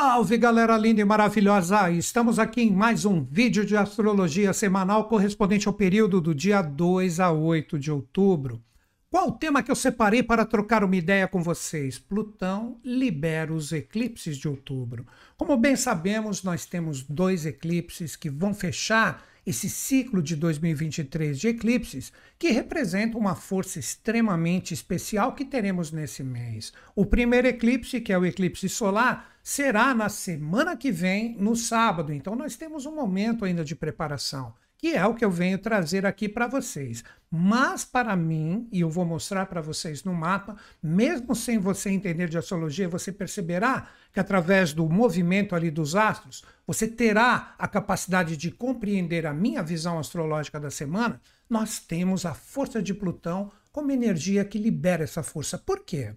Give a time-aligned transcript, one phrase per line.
[0.00, 1.90] Salve galera linda e maravilhosa!
[1.90, 7.18] Estamos aqui em mais um vídeo de astrologia semanal correspondente ao período do dia 2
[7.18, 8.62] a 8 de outubro.
[9.10, 11.98] Qual o tema que eu separei para trocar uma ideia com vocês?
[11.98, 15.04] Plutão libera os eclipses de outubro.
[15.36, 21.48] Como bem sabemos, nós temos dois eclipses que vão fechar esse ciclo de 2023 de
[21.48, 26.70] eclipses, que representa uma força extremamente especial que teremos nesse mês.
[26.94, 32.12] O primeiro eclipse, que é o eclipse solar, será na semana que vem, no sábado.
[32.12, 36.06] Então, nós temos um momento ainda de preparação que é o que eu venho trazer
[36.06, 37.02] aqui para vocês.
[37.28, 42.28] Mas para mim, e eu vou mostrar para vocês no mapa, mesmo sem você entender
[42.28, 48.36] de astrologia, você perceberá que através do movimento ali dos astros, você terá a capacidade
[48.36, 51.20] de compreender a minha visão astrológica da semana.
[51.50, 55.58] Nós temos a força de Plutão como energia que libera essa força.
[55.58, 56.14] Por quê?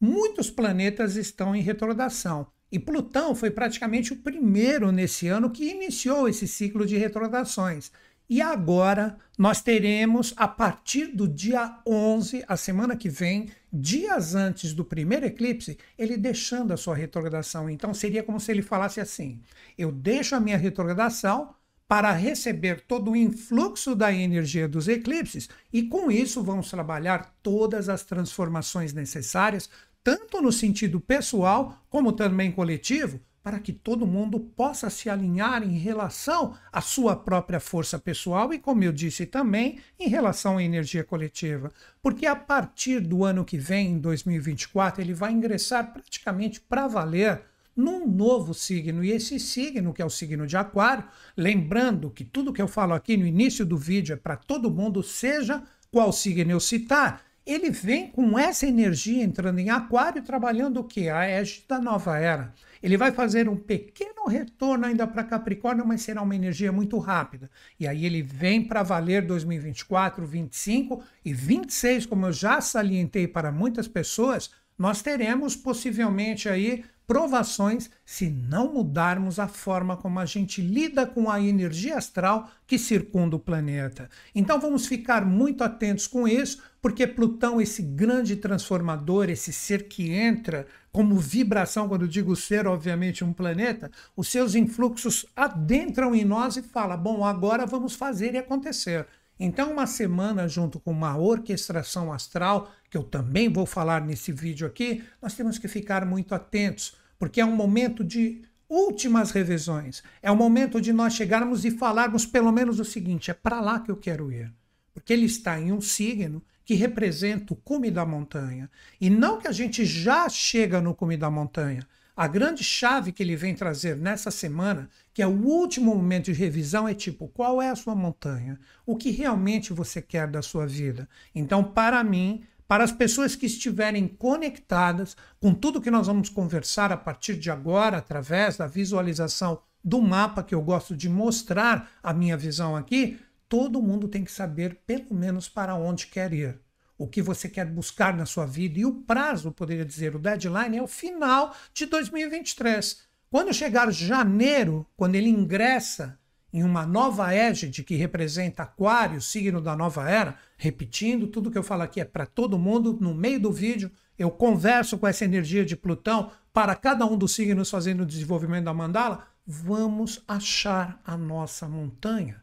[0.00, 2.46] Muitos planetas estão em retrogradação.
[2.72, 7.92] E Plutão foi praticamente o primeiro nesse ano que iniciou esse ciclo de retrogradações.
[8.30, 14.72] E agora nós teremos, a partir do dia 11, a semana que vem, dias antes
[14.72, 17.68] do primeiro eclipse, ele deixando a sua retrogradação.
[17.68, 19.42] Então seria como se ele falasse assim:
[19.76, 21.54] eu deixo a minha retrogradação
[21.86, 27.90] para receber todo o influxo da energia dos eclipses e com isso vamos trabalhar todas
[27.90, 29.68] as transformações necessárias
[30.02, 35.76] tanto no sentido pessoal como também coletivo, para que todo mundo possa se alinhar em
[35.76, 41.02] relação à sua própria força pessoal e, como eu disse também, em relação à energia
[41.02, 41.72] coletiva.
[42.00, 47.42] Porque a partir do ano que vem, em 2024, ele vai ingressar praticamente para valer
[47.74, 49.02] num novo signo.
[49.02, 51.04] E esse signo, que é o signo de Aquário,
[51.36, 55.02] lembrando que tudo que eu falo aqui no início do vídeo é para todo mundo,
[55.02, 60.84] seja qual signo eu citar ele vem com essa energia entrando em aquário, trabalhando o
[60.84, 61.08] que?
[61.08, 62.54] A égide da nova era.
[62.82, 67.50] Ele vai fazer um pequeno retorno ainda para Capricórnio, mas será uma energia muito rápida.
[67.78, 73.52] E aí ele vem para valer 2024, 25 e 26, como eu já salientei para
[73.52, 80.62] muitas pessoas, nós teremos possivelmente aí provações se não mudarmos a forma como a gente
[80.62, 84.08] lida com a energia astral que circunda o planeta.
[84.34, 90.10] Então vamos ficar muito atentos com isso, porque Plutão, esse grande transformador, esse ser que
[90.10, 96.56] entra como vibração, quando digo ser, obviamente, um planeta, os seus influxos adentram em nós
[96.56, 99.06] e fala: bom, agora vamos fazer e acontecer.
[99.38, 104.66] Então, uma semana junto com uma orquestração astral, que eu também vou falar nesse vídeo
[104.66, 110.02] aqui, nós temos que ficar muito atentos, porque é um momento de últimas revisões.
[110.20, 113.78] É o momento de nós chegarmos e falarmos pelo menos o seguinte: é para lá
[113.78, 114.52] que eu quero ir.
[114.92, 118.68] Porque ele está em um signo que representa o cume da montanha.
[119.00, 123.22] E não que a gente já chega no cume da montanha, a grande chave que
[123.22, 127.62] ele vem trazer nessa semana, que é o último momento de revisão, é tipo: qual
[127.62, 128.58] é a sua montanha?
[128.84, 131.08] O que realmente você quer da sua vida?
[131.32, 136.90] Então, para mim, para as pessoas que estiverem conectadas com tudo que nós vamos conversar
[136.90, 142.14] a partir de agora, através da visualização do mapa que eu gosto de mostrar a
[142.14, 146.58] minha visão aqui, todo mundo tem que saber pelo menos para onde quer ir
[146.96, 148.78] o que você quer buscar na sua vida.
[148.78, 153.02] E o prazo, poderia dizer, o deadline é o final de 2023.
[153.28, 156.18] Quando chegar janeiro, quando ele ingressa
[156.52, 161.62] em uma nova égide que representa Aquário, signo da nova era, repetindo, tudo que eu
[161.62, 165.64] falo aqui é para todo mundo, no meio do vídeo eu converso com essa energia
[165.64, 171.16] de Plutão para cada um dos signos fazendo o desenvolvimento da mandala, vamos achar a
[171.16, 172.42] nossa montanha.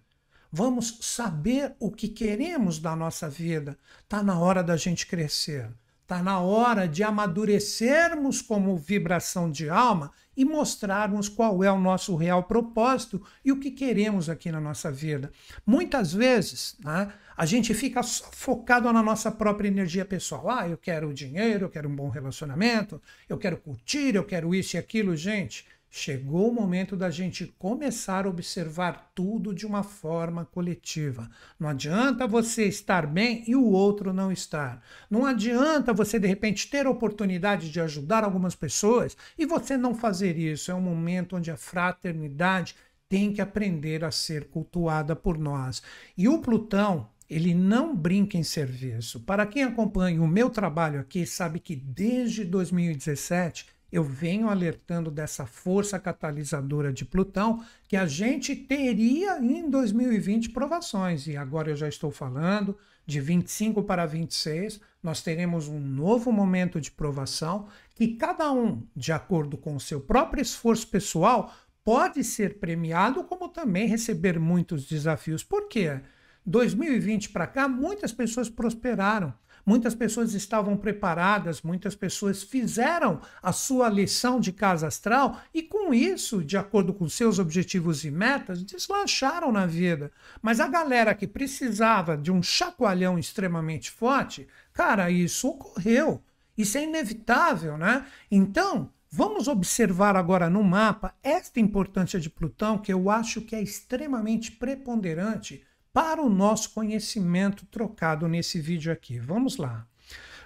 [0.52, 3.78] Vamos saber o que queremos da nossa vida.
[4.04, 5.70] Está na hora da gente crescer.
[6.10, 12.16] Está na hora de amadurecermos como vibração de alma e mostrarmos qual é o nosso
[12.16, 15.32] real propósito e o que queremos aqui na nossa vida.
[15.64, 20.50] Muitas vezes, né, a gente fica focado na nossa própria energia pessoal.
[20.50, 24.78] Ah, eu quero dinheiro, eu quero um bom relacionamento, eu quero curtir, eu quero isso
[24.78, 25.16] e aquilo.
[25.16, 31.28] Gente, Chegou o momento da gente começar a observar tudo de uma forma coletiva.
[31.60, 34.84] Não adianta você estar bem e o outro não estar.
[35.10, 39.96] Não adianta você, de repente, ter a oportunidade de ajudar algumas pessoas e você não
[39.96, 40.70] fazer isso.
[40.70, 42.76] É um momento onde a fraternidade
[43.10, 45.82] tem que aprender a ser cultuada por nós.
[46.16, 49.22] E o Plutão, ele não brinca em serviço.
[49.22, 55.46] Para quem acompanha o meu trabalho aqui, sabe que desde 2017 eu venho alertando dessa
[55.46, 61.28] força catalisadora de Plutão que a gente teria em 2020 provações.
[61.28, 66.80] E agora eu já estou falando de 25 para 26, nós teremos um novo momento
[66.80, 71.52] de provação que cada um, de acordo com o seu próprio esforço pessoal,
[71.84, 75.44] pode ser premiado, como também receber muitos desafios.
[75.44, 76.00] Por quê?
[76.46, 79.34] 2020 para cá, muitas pessoas prosperaram.
[79.70, 85.94] Muitas pessoas estavam preparadas, muitas pessoas fizeram a sua lição de casa astral e, com
[85.94, 90.12] isso, de acordo com seus objetivos e metas, deslancharam na vida.
[90.42, 96.20] Mas a galera que precisava de um chacoalhão extremamente forte, cara, isso ocorreu.
[96.58, 98.08] Isso é inevitável, né?
[98.32, 103.62] Então, vamos observar agora no mapa esta importância de Plutão, que eu acho que é
[103.62, 105.64] extremamente preponderante
[105.94, 109.20] para o nosso conhecimento trocado nesse vídeo aqui.
[109.20, 109.88] Vamos lá.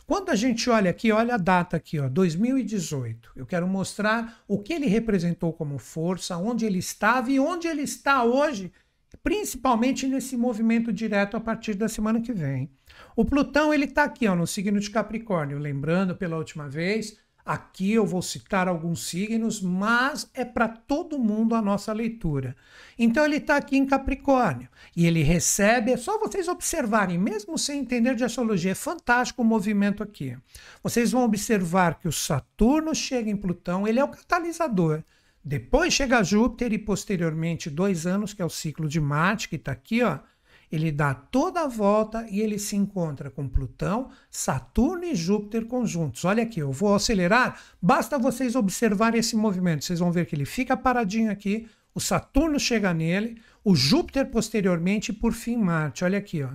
[0.06, 3.32] Quando a gente olha aqui, olha a data aqui, ó, 2018.
[3.36, 7.84] Eu quero mostrar o que ele representou como força, onde ele estava e onde ele
[7.84, 8.72] está hoje,
[9.24, 12.70] principalmente nesse movimento direto a partir da semana que vem.
[13.16, 15.58] O Plutão ele está aqui, ó, no signo de Capricórnio.
[15.58, 21.56] Lembrando pela última vez, Aqui eu vou citar alguns signos, mas é para todo mundo
[21.56, 22.56] a nossa leitura.
[22.98, 27.82] Então ele está aqui em Capricórnio e ele recebe, é só vocês observarem, mesmo sem
[27.82, 30.38] entender de astrologia, é fantástico o movimento aqui.
[30.82, 35.04] Vocês vão observar que o Saturno chega em Plutão, ele é o catalisador.
[35.44, 39.74] Depois chega Júpiter e posteriormente dois anos, que é o ciclo de Marte, que está
[39.74, 40.20] aqui, ó,
[40.76, 46.26] ele dá toda a volta e ele se encontra com Plutão, Saturno e Júpiter conjuntos.
[46.26, 49.86] Olha aqui, eu vou acelerar, basta vocês observarem esse movimento.
[49.86, 55.10] Vocês vão ver que ele fica paradinho aqui, o Saturno chega nele, o Júpiter posteriormente
[55.10, 56.04] e por fim Marte.
[56.04, 56.50] Olha aqui, ó.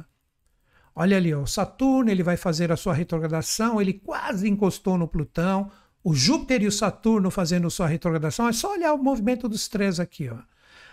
[0.97, 5.07] Olha ali, ó, o Saturno, ele vai fazer a sua retrogradação, ele quase encostou no
[5.07, 5.71] Plutão.
[6.03, 10.01] O Júpiter e o Saturno fazendo sua retrogradação, é só olhar o movimento dos três
[10.01, 10.39] aqui, ó.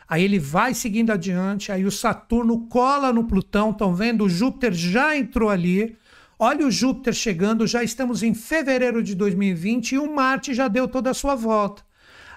[0.08, 4.26] Aí ele vai seguindo adiante, aí o Saturno cola no Plutão, estão vendo?
[4.26, 5.98] O Júpiter já entrou ali.
[6.38, 10.88] Olha o Júpiter chegando, já estamos em fevereiro de 2020 e o Marte já deu
[10.88, 11.84] toda a sua volta.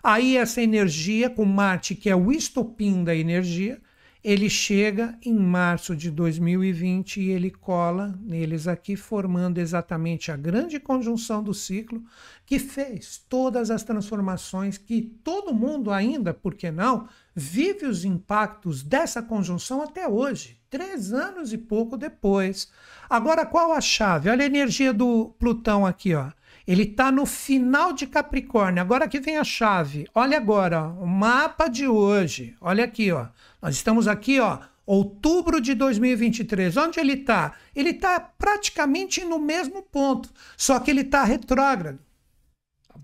[0.03, 3.81] Aí essa energia com Marte, que é o estopim da energia,
[4.23, 10.81] ele chega em março de 2020 e ele cola neles aqui, formando exatamente a grande
[10.81, 12.03] conjunção do ciclo
[12.45, 18.83] que fez todas as transformações que todo mundo ainda, por que não, vive os impactos
[18.83, 22.69] dessa conjunção até hoje, três anos e pouco depois.
[23.09, 24.29] Agora, qual a chave?
[24.29, 26.33] Olha a energia do Plutão aqui, ó.
[26.67, 28.83] Ele está no final de Capricórnio.
[28.83, 30.07] Agora que vem a chave.
[30.13, 32.57] Olha agora, ó, o mapa de hoje.
[32.61, 33.29] Olha aqui, ó.
[33.63, 36.77] Nós estamos aqui, ó, outubro de 2023.
[36.77, 37.55] Onde ele está?
[37.75, 42.01] Ele está praticamente no mesmo ponto, só que ele está retrógrado.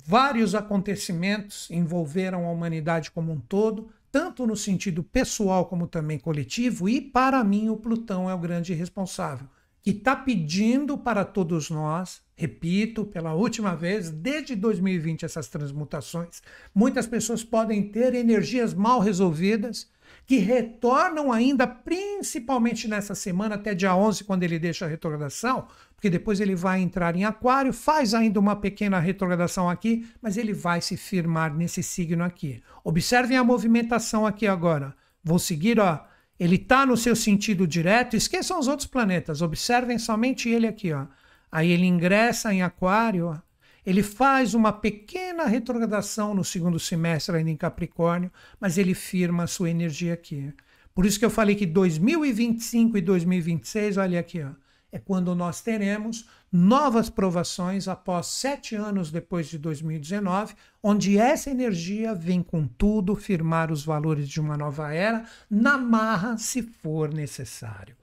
[0.05, 6.89] Vários acontecimentos envolveram a humanidade como um todo, tanto no sentido pessoal como também coletivo,
[6.89, 9.49] e para mim o Plutão é o grande responsável
[9.83, 16.41] que está pedindo para todos nós, repito pela última vez, desde 2020 essas transmutações,
[16.73, 19.91] muitas pessoas podem ter energias mal resolvidas
[20.27, 26.09] que retornam ainda, principalmente nessa semana, até dia 11, quando ele deixa a retrogradação, porque
[26.09, 30.81] depois ele vai entrar em Aquário, faz ainda uma pequena retrogradação aqui, mas ele vai
[30.81, 32.63] se firmar nesse signo aqui.
[32.83, 34.95] Observem a movimentação aqui agora.
[35.23, 36.05] Vou seguir, ó
[36.39, 40.93] ele está no seu sentido direto, esqueçam os outros planetas, observem somente ele aqui.
[40.93, 41.07] Ó.
[41.51, 43.39] Aí ele ingressa em Aquário, ó.
[43.85, 49.49] Ele faz uma pequena retrogradação no segundo semestre ainda em Capricórnio, mas ele firma a
[49.49, 50.53] sua energia aqui.
[50.95, 54.51] Por isso que eu falei que 2025 e 2026, olha aqui, ó,
[54.93, 62.15] é quando nós teremos novas provações após sete anos depois de 2019, onde essa energia
[62.15, 67.97] vem com tudo firmar os valores de uma nova era, na marra, se for necessário.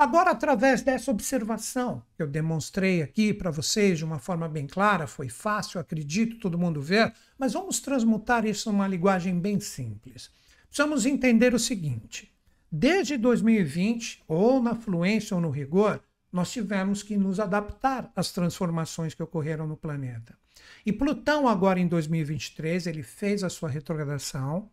[0.00, 5.06] Agora, através dessa observação que eu demonstrei aqui para vocês de uma forma bem clara,
[5.06, 10.30] foi fácil, acredito, todo mundo ver, mas vamos transmutar isso numa linguagem bem simples.
[10.68, 12.34] Precisamos entender o seguinte:
[12.72, 16.00] desde 2020, ou na fluência ou no rigor,
[16.32, 20.34] nós tivemos que nos adaptar às transformações que ocorreram no planeta.
[20.86, 24.70] E Plutão, agora em 2023, ele fez a sua retrogradação.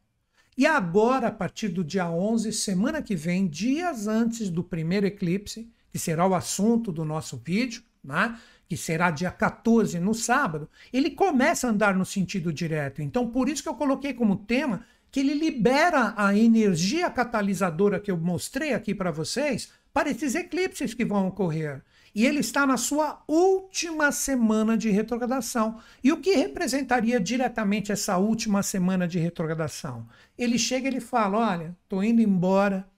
[0.57, 5.71] E agora, a partir do dia 11, semana que vem, dias antes do primeiro eclipse,
[5.91, 8.39] que será o assunto do nosso vídeo, né?
[8.67, 13.03] que será dia 14, no sábado, ele começa a andar no sentido direto.
[13.03, 18.09] Então, por isso que eu coloquei como tema que ele libera a energia catalisadora que
[18.09, 21.81] eu mostrei aqui para vocês para esses eclipses que vão ocorrer.
[22.17, 25.77] E ele está na sua última semana de retrogradação.
[26.03, 30.07] E o que representaria diretamente essa última semana de retrogradação?
[30.35, 32.89] Ele chega e ele fala: Olha, estou indo embora,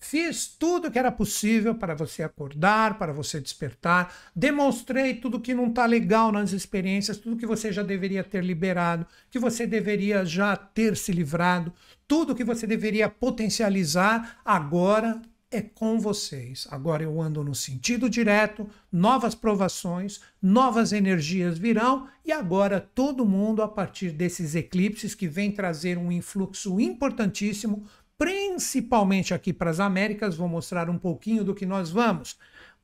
[0.00, 4.14] Fiz tudo que era possível para você acordar, para você despertar.
[4.34, 9.04] Demonstrei tudo que não está legal nas experiências, tudo que você já deveria ter liberado,
[9.28, 11.72] que você deveria já ter se livrado,
[12.06, 14.40] tudo que você deveria potencializar.
[14.44, 15.20] Agora
[15.50, 16.66] é com vocês.
[16.70, 23.62] Agora eu ando no sentido direto, novas provações, novas energias virão e agora todo mundo,
[23.62, 27.86] a partir desses eclipses que vem trazer um influxo importantíssimo
[28.18, 32.36] principalmente aqui para as Américas, vou mostrar um pouquinho do que nós vamos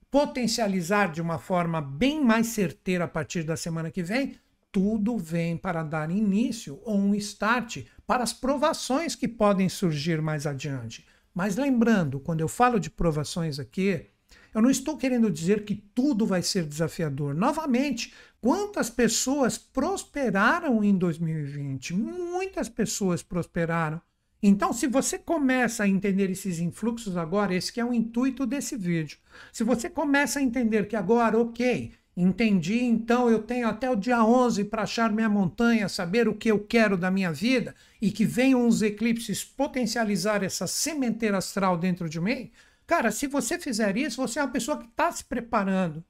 [0.08, 4.36] potencializar de uma forma bem mais certeira a partir da semana que vem.
[4.70, 10.46] Tudo vem para dar início ou um start para as provações que podem surgir mais
[10.46, 11.04] adiante.
[11.34, 14.06] Mas lembrando, quando eu falo de provações aqui,
[14.54, 17.34] eu não estou querendo dizer que tudo vai ser desafiador.
[17.34, 21.92] Novamente, quantas pessoas prosperaram em 2020?
[21.92, 24.00] Muitas pessoas prosperaram.
[24.40, 28.76] Então, se você começa a entender esses influxos agora, esse que é o intuito desse
[28.76, 29.18] vídeo.
[29.52, 34.24] Se você começa a entender que agora, ok, entendi, então eu tenho até o dia
[34.24, 38.24] 11 para achar minha montanha, saber o que eu quero da minha vida e que
[38.24, 42.50] venham os eclipses potencializar essa sementeira astral dentro de mim,
[42.86, 46.04] cara, se você fizer isso, você é uma pessoa que está se preparando.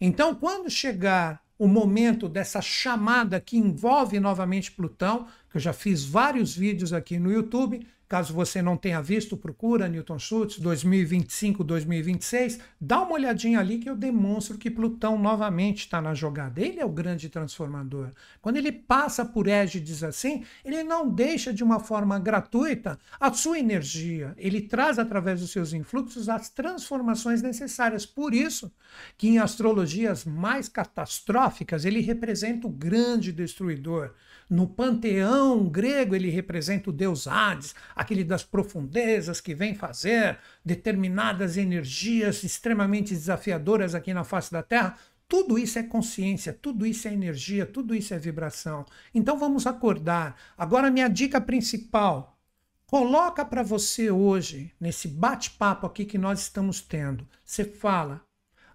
[0.00, 6.04] Então, quando chegar o momento dessa chamada que envolve novamente Plutão, que eu já fiz
[6.04, 12.60] vários vídeos aqui no YouTube, Caso você não tenha visto, procura Newton Schultz 2025-2026.
[12.80, 16.60] Dá uma olhadinha ali que eu demonstro que Plutão novamente está na jogada.
[16.60, 18.10] Ele é o grande transformador.
[18.40, 23.58] Quando ele passa por Égides assim, ele não deixa de uma forma gratuita a sua
[23.58, 24.34] energia.
[24.36, 28.06] Ele traz através dos seus influxos as transformações necessárias.
[28.06, 28.72] Por isso
[29.18, 34.12] que em astrologias mais catastróficas ele representa o grande destruidor.
[34.48, 41.56] No panteão grego, ele representa o deus Hades, aquele das profundezas que vem fazer determinadas
[41.56, 44.96] energias extremamente desafiadoras aqui na face da Terra.
[45.26, 48.86] Tudo isso é consciência, tudo isso é energia, tudo isso é vibração.
[49.12, 50.36] Então vamos acordar.
[50.56, 52.38] Agora, minha dica principal:
[52.86, 58.24] coloca para você hoje, nesse bate-papo aqui que nós estamos tendo, você fala.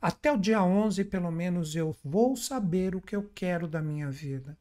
[0.02, 4.10] Até o dia 11, pelo menos, eu vou saber o que eu quero da minha
[4.10, 4.58] vida.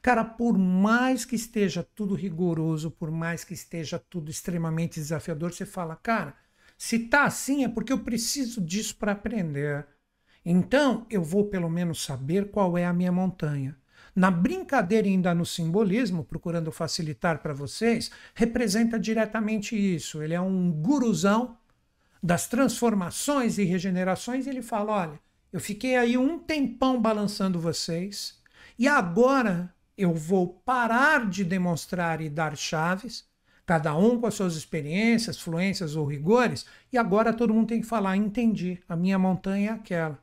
[0.00, 5.66] Cara, por mais que esteja tudo rigoroso, por mais que esteja tudo extremamente desafiador, você
[5.66, 6.34] fala, cara,
[6.76, 9.86] se tá assim é porque eu preciso disso para aprender.
[10.44, 13.76] Então, eu vou pelo menos saber qual é a minha montanha.
[14.14, 20.22] Na brincadeira e ainda no simbolismo, procurando facilitar para vocês, representa diretamente isso.
[20.22, 21.56] Ele é um guruzão
[22.22, 24.46] das transformações e regenerações.
[24.46, 25.20] E ele fala: olha,
[25.52, 28.40] eu fiquei aí um tempão balançando vocês,
[28.78, 33.26] e agora eu vou parar de demonstrar e dar chaves,
[33.66, 37.86] cada um com as suas experiências, fluências ou rigores, e agora todo mundo tem que
[37.86, 40.22] falar: entendi, a minha montanha é aquela.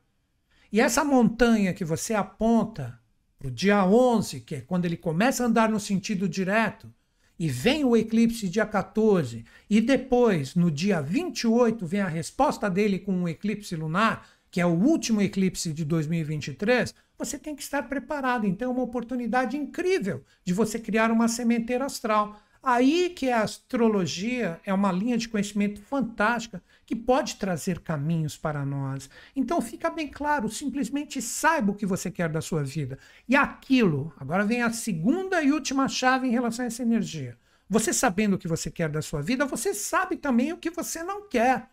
[0.71, 2.97] E essa montanha que você aponta
[3.37, 6.91] para o dia 11, que é quando ele começa a andar no sentido direto,
[7.37, 12.97] e vem o eclipse dia 14, e depois, no dia 28, vem a resposta dele
[12.97, 17.83] com o eclipse lunar, que é o último eclipse de 2023, você tem que estar
[17.83, 18.45] preparado.
[18.45, 22.39] Então, é uma oportunidade incrível de você criar uma sementeira astral.
[22.65, 28.65] Aí que a astrologia é uma linha de conhecimento fantástica que pode trazer caminhos para
[28.65, 29.07] nós.
[29.35, 32.97] Então fica bem claro, simplesmente saiba o que você quer da sua vida.
[33.29, 37.37] E aquilo, agora vem a segunda e última chave em relação a essa energia.
[37.69, 41.03] Você sabendo o que você quer da sua vida, você sabe também o que você
[41.03, 41.69] não quer.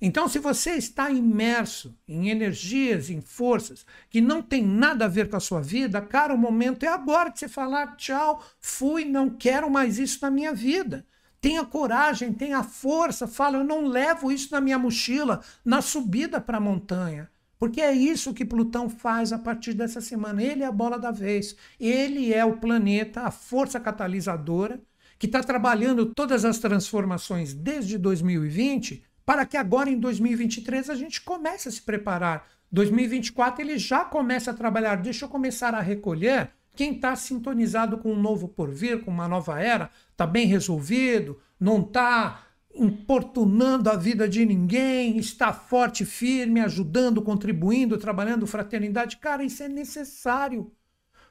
[0.00, 5.28] Então, se você está imerso em energias, em forças que não tem nada a ver
[5.28, 9.28] com a sua vida, cara, o momento é agora de você falar tchau, fui, não
[9.28, 11.06] quero mais isso na minha vida.
[11.38, 16.56] Tenha coragem, tenha força, fala, eu não levo isso na minha mochila na subida para
[16.56, 17.30] a montanha.
[17.58, 20.42] Porque é isso que Plutão faz a partir dessa semana.
[20.42, 21.54] Ele é a bola da vez.
[21.78, 24.80] Ele é o planeta, a força catalisadora,
[25.18, 31.20] que está trabalhando todas as transformações desde 2020 para que agora em 2023 a gente
[31.20, 32.48] comece a se preparar.
[32.72, 34.96] 2024 ele já começa a trabalhar.
[34.96, 39.60] Deixa eu começar a recolher quem está sintonizado com um novo porvir, com uma nova
[39.62, 42.42] era, está bem resolvido, não está
[42.74, 49.18] importunando a vida de ninguém, está forte, firme, ajudando, contribuindo, trabalhando fraternidade.
[49.18, 50.72] Cara, isso é necessário.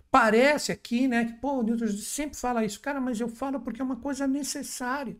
[0.09, 3.81] Parece aqui, né, que pô, o Newton sempre fala isso, cara, mas eu falo porque
[3.81, 5.17] é uma coisa necessária.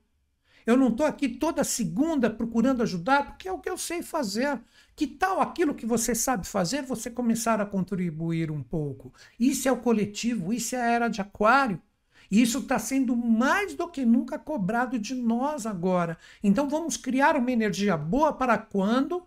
[0.70, 4.62] Eu não estou aqui toda segunda procurando ajudar, porque é o que eu sei fazer.
[4.96, 9.12] Que tal aquilo que você sabe fazer, você começar a contribuir um pouco?
[9.40, 11.82] Isso é o coletivo, isso é a era de Aquário.
[12.30, 16.20] E isso está sendo mais do que nunca cobrado de nós agora.
[16.44, 19.24] Então vamos criar uma energia boa para quando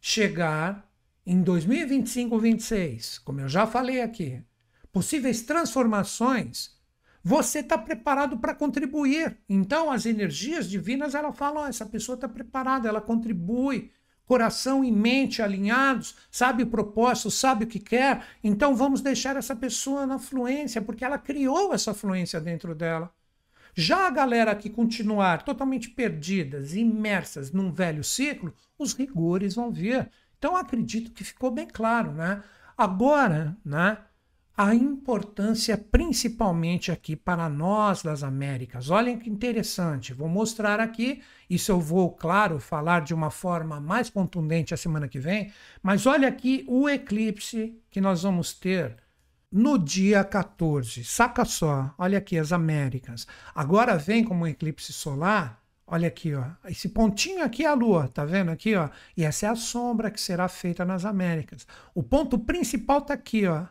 [0.00, 0.88] chegar
[1.26, 4.40] em 2025 26, como eu já falei aqui,
[4.92, 6.75] possíveis transformações,
[7.28, 9.36] você está preparado para contribuir.
[9.48, 13.90] Então as energias divinas elas falam: oh, essa pessoa está preparada, ela contribui,
[14.24, 19.56] coração e mente alinhados, sabe o propósito, sabe o que quer, então vamos deixar essa
[19.56, 23.12] pessoa na fluência, porque ela criou essa fluência dentro dela.
[23.74, 30.08] Já a galera que continuar totalmente perdidas, imersas num velho ciclo, os rigores vão vir.
[30.38, 32.40] Então acredito que ficou bem claro, né?
[32.78, 33.98] Agora, né?
[34.56, 38.88] A importância principalmente aqui para nós das Américas.
[38.88, 44.08] Olhem que interessante, vou mostrar aqui, isso eu vou, claro, falar de uma forma mais
[44.08, 48.96] contundente a semana que vem, mas olha aqui o eclipse que nós vamos ter
[49.52, 51.04] no dia 14.
[51.04, 53.26] Saca só, olha aqui as Américas.
[53.54, 56.44] Agora vem como um eclipse solar, olha aqui, ó.
[56.64, 58.88] Esse pontinho aqui é a lua, tá vendo aqui, ó?
[59.14, 61.66] E essa é a sombra que será feita nas Américas.
[61.94, 63.66] O ponto principal tá aqui, ó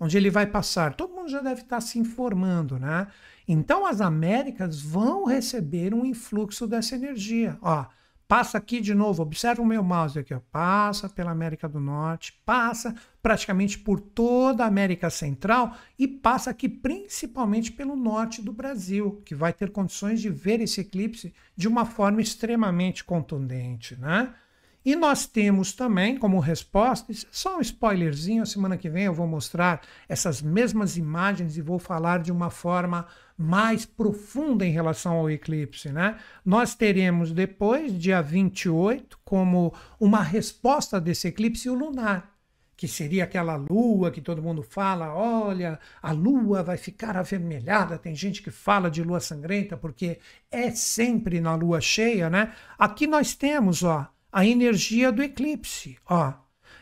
[0.00, 0.94] onde ele vai passar.
[0.94, 3.06] Todo mundo já deve estar se informando, né?
[3.46, 7.58] Então as Américas vão receber um influxo dessa energia.
[7.60, 7.84] Ó,
[8.26, 12.40] passa aqui de novo, observa o meu mouse aqui, ó, passa pela América do Norte,
[12.46, 19.20] passa praticamente por toda a América Central e passa aqui principalmente pelo norte do Brasil,
[19.24, 24.32] que vai ter condições de ver esse eclipse de uma forma extremamente contundente, né?
[24.82, 29.82] E nós temos também como resposta, só um spoilerzinho, semana que vem eu vou mostrar
[30.08, 33.06] essas mesmas imagens e vou falar de uma forma
[33.36, 35.92] mais profunda em relação ao eclipse.
[35.92, 36.16] Né?
[36.44, 42.30] Nós teremos depois, dia 28, como uma resposta desse eclipse, o lunar
[42.80, 47.98] que seria aquela lua que todo mundo fala, olha, a lua vai ficar avermelhada.
[47.98, 50.18] Tem gente que fala de lua sangrenta porque
[50.50, 52.54] é sempre na lua cheia, né?
[52.78, 55.96] Aqui nós temos, ó, a energia do eclipse.
[56.08, 56.32] Ó.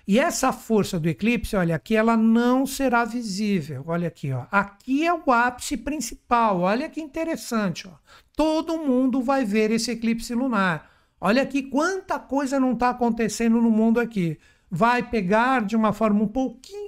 [0.07, 3.85] E essa força do eclipse, olha, aqui ela não será visível.
[3.87, 4.47] Olha aqui, ó.
[4.51, 6.61] Aqui é o ápice principal.
[6.61, 7.93] Olha que interessante, ó.
[8.35, 10.91] Todo mundo vai ver esse eclipse lunar.
[11.21, 14.39] Olha aqui quanta coisa não está acontecendo no mundo aqui.
[14.71, 16.88] Vai pegar de uma forma um pouquinho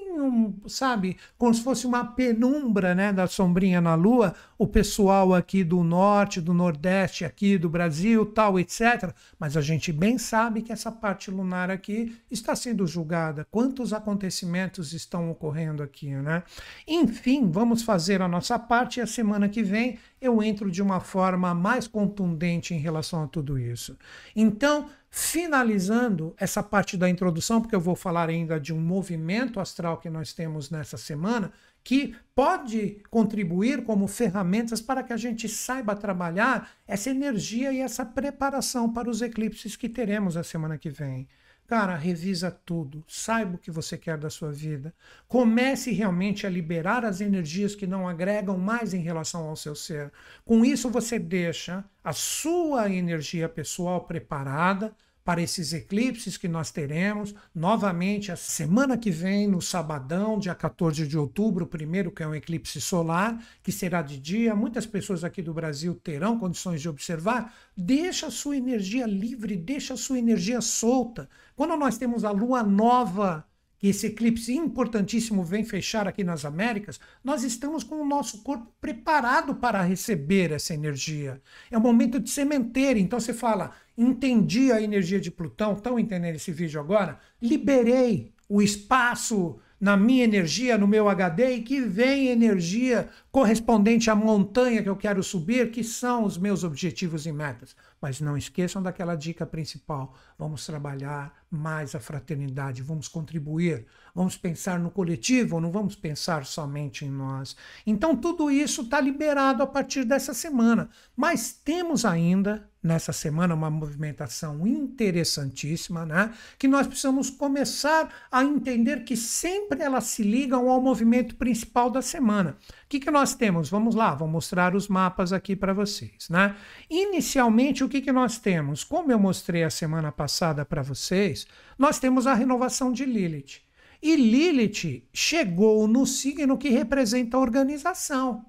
[0.66, 5.82] sabe, como se fosse uma penumbra, né, da sombrinha na lua, o pessoal aqui do
[5.82, 9.12] norte, do nordeste aqui do Brasil, tal, etc.
[9.38, 13.46] Mas a gente bem sabe que essa parte lunar aqui está sendo julgada.
[13.50, 16.42] Quantos acontecimentos estão ocorrendo aqui, né?
[16.86, 21.00] Enfim, vamos fazer a nossa parte e a semana que vem eu entro de uma
[21.00, 23.96] forma mais contundente em relação a tudo isso.
[24.36, 29.96] Então, finalizando essa parte da introdução, porque eu vou falar ainda de um movimento astral
[29.96, 31.50] que nós temos nessa semana,
[31.82, 38.04] que pode contribuir como ferramentas para que a gente saiba trabalhar essa energia e essa
[38.04, 41.26] preparação para os eclipses que teremos a semana que vem.
[41.70, 44.92] Cara, revisa tudo, saiba o que você quer da sua vida.
[45.28, 50.10] Comece realmente a liberar as energias que não agregam mais em relação ao seu ser.
[50.44, 54.92] Com isso, você deixa a sua energia pessoal preparada
[55.24, 61.06] para esses eclipses que nós teremos novamente a semana que vem, no sabadão, dia 14
[61.06, 64.56] de outubro, primeiro que é um eclipse solar, que será de dia.
[64.56, 67.54] Muitas pessoas aqui do Brasil terão condições de observar.
[67.76, 71.28] Deixa a sua energia livre, deixa a sua energia solta.
[71.60, 73.46] Quando nós temos a lua nova
[73.76, 78.72] que esse eclipse importantíssimo vem fechar aqui nas Américas, nós estamos com o nosso corpo
[78.80, 81.38] preparado para receber essa energia.
[81.70, 82.98] É o momento de sementeira.
[82.98, 87.20] Então você fala, entendi a energia de Plutão, estão entendendo esse vídeo agora?
[87.42, 94.14] Liberei o espaço na minha energia, no meu HD, e que vem energia correspondente à
[94.14, 97.74] montanha que eu quero subir, que são os meus objetivos e metas.
[98.00, 104.78] Mas não esqueçam daquela dica principal: vamos trabalhar mais a fraternidade, vamos contribuir, vamos pensar
[104.78, 107.56] no coletivo, não vamos pensar somente em nós.
[107.86, 113.70] Então, tudo isso está liberado a partir dessa semana, mas temos ainda nessa semana uma
[113.70, 116.32] movimentação interessantíssima, né?
[116.58, 122.00] Que nós precisamos começar a entender que sempre elas se ligam ao movimento principal da
[122.00, 122.56] semana.
[122.84, 123.68] O que, que nós temos?
[123.68, 126.56] Vamos lá, vou mostrar os mapas aqui para vocês, né?
[126.88, 128.82] Inicialmente, o que, que nós temos?
[128.82, 131.46] Como eu mostrei a semana passada para vocês,
[131.78, 133.69] nós temos a renovação de Lilith.
[134.02, 138.46] E Lilith chegou no signo que representa a organização.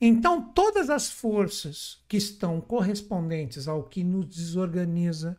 [0.00, 5.38] Então, todas as forças que estão correspondentes ao que nos desorganiza,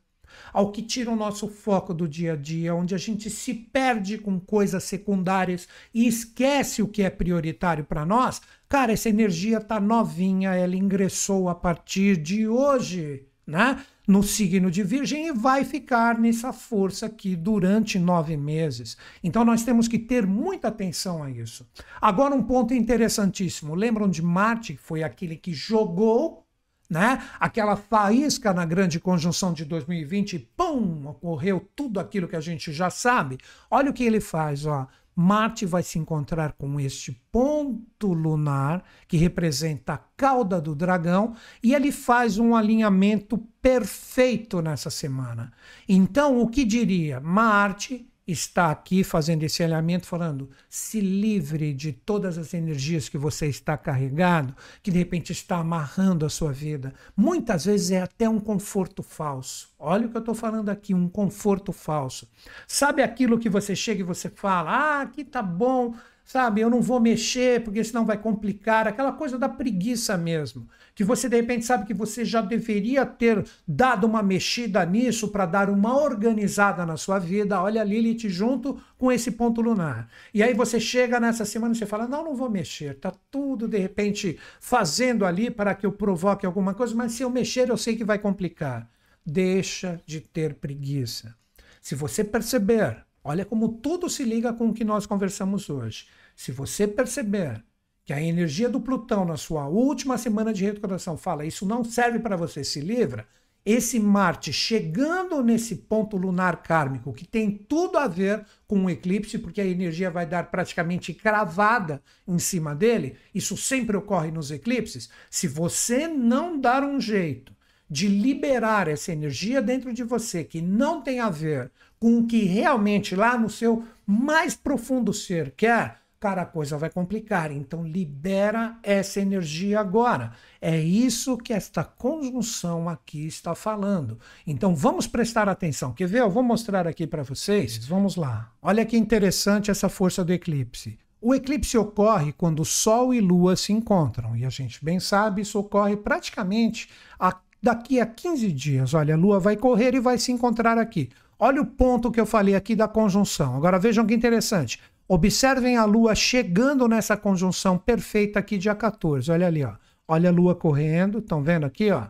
[0.51, 4.17] ao que tira o nosso foco do dia a dia, onde a gente se perde
[4.17, 9.79] com coisas secundárias e esquece o que é prioritário para nós, Cara, essa energia tá
[9.79, 13.81] novinha, ela ingressou a partir de hoje, né?
[14.05, 18.97] No signo de Virgem e vai ficar nessa força aqui durante nove meses.
[19.23, 21.65] Então nós temos que ter muita atenção a isso.
[21.99, 23.73] Agora, um ponto interessantíssimo.
[23.73, 26.45] Lembram de Marte, que foi aquele que jogou
[26.89, 27.21] né?
[27.37, 32.89] Aquela faísca na grande conjunção de 2020, pum, ocorreu tudo aquilo que a gente já
[32.89, 33.37] sabe.
[33.69, 34.87] Olha o que ele faz, ó.
[35.19, 41.73] Marte vai se encontrar com este ponto lunar que representa a cauda do dragão e
[41.73, 45.51] ele faz um alinhamento perfeito nessa semana.
[45.89, 47.19] Então, o que diria?
[47.19, 53.47] Marte está aqui fazendo esse alinhamento, falando: se livre de todas as energias que você
[53.47, 56.93] está carregado, que de repente está amarrando a sua vida.
[57.15, 59.73] Muitas vezes é até um conforto falso.
[59.79, 62.29] Olha o que eu estou falando aqui, um conforto falso.
[62.67, 65.95] Sabe aquilo que você chega e você fala: ah, aqui tá bom,
[66.27, 66.61] sabe?
[66.61, 68.85] Eu não vou mexer porque senão vai complicar.
[68.87, 73.45] Aquela coisa da preguiça mesmo que você de repente sabe que você já deveria ter
[73.67, 77.61] dado uma mexida nisso para dar uma organizada na sua vida.
[77.61, 80.09] Olha a Lilith junto com esse ponto lunar.
[80.33, 82.95] E aí você chega nessa semana e você fala: "Não, não vou mexer.
[82.95, 87.29] Tá tudo de repente fazendo ali para que eu provoque alguma coisa, mas se eu
[87.29, 88.89] mexer eu sei que vai complicar".
[89.23, 91.35] Deixa de ter preguiça.
[91.79, 96.07] Se você perceber, olha como tudo se liga com o que nós conversamos hoje.
[96.33, 97.61] Se você perceber
[98.05, 102.19] que a energia do Plutão na sua última semana de retrogradação fala isso não serve
[102.19, 103.27] para você, se livra,
[103.65, 109.37] esse Marte chegando nesse ponto lunar kármico, que tem tudo a ver com o eclipse,
[109.37, 115.09] porque a energia vai dar praticamente cravada em cima dele, isso sempre ocorre nos eclipses.
[115.29, 117.53] Se você não dar um jeito
[117.89, 122.43] de liberar essa energia dentro de você, que não tem a ver com o que
[122.43, 127.51] realmente lá no seu mais profundo ser quer, cara, a coisa vai complicar.
[127.51, 130.31] Então, libera essa energia agora.
[130.61, 134.19] É isso que esta conjunção aqui está falando.
[134.45, 135.93] Então, vamos prestar atenção.
[135.93, 136.21] Quer ver?
[136.21, 137.85] Eu vou mostrar aqui para vocês.
[137.85, 138.51] Vamos lá.
[138.61, 140.97] Olha que interessante essa força do eclipse.
[141.19, 144.35] O eclipse ocorre quando Sol e Lua se encontram.
[144.35, 148.93] E a gente bem sabe, isso ocorre praticamente a, daqui a 15 dias.
[148.93, 151.09] Olha, a Lua vai correr e vai se encontrar aqui.
[151.39, 153.55] Olha o ponto que eu falei aqui da conjunção.
[153.55, 154.79] Agora vejam que interessante.
[155.07, 159.31] Observem a Lua chegando nessa conjunção perfeita aqui, dia 14.
[159.31, 159.73] Olha ali, ó.
[160.07, 162.07] Olha a Lua correndo, estão vendo aqui, ó?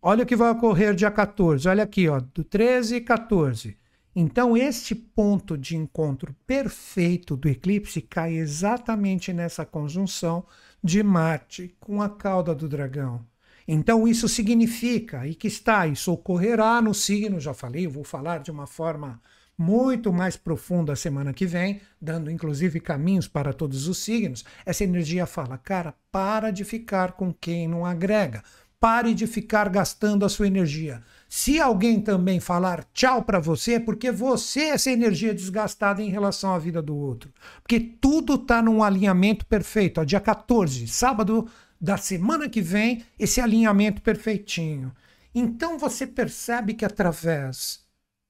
[0.00, 1.68] Olha o que vai ocorrer dia 14.
[1.68, 3.76] Olha aqui, ó, do 13 e 14.
[4.14, 10.44] Então, este ponto de encontro perfeito do eclipse cai exatamente nessa conjunção
[10.84, 13.24] de Marte com a cauda do dragão.
[13.66, 18.38] Então, isso significa, e que está, isso ocorrerá no signo, já falei, eu vou falar
[18.38, 19.20] de uma forma
[19.56, 24.44] muito mais profundo a semana que vem, dando inclusive caminhos para todos os signos.
[24.64, 28.42] Essa energia fala, cara, para de ficar com quem não agrega.
[28.80, 31.02] Pare de ficar gastando a sua energia.
[31.28, 36.10] Se alguém também falar tchau para você, é porque você é essa energia desgastada em
[36.10, 37.32] relação à vida do outro.
[37.62, 40.00] Porque tudo está num alinhamento perfeito.
[40.00, 41.48] Ó, dia 14, sábado
[41.82, 44.94] da semana que vem, esse alinhamento perfeitinho.
[45.34, 47.80] Então você percebe que através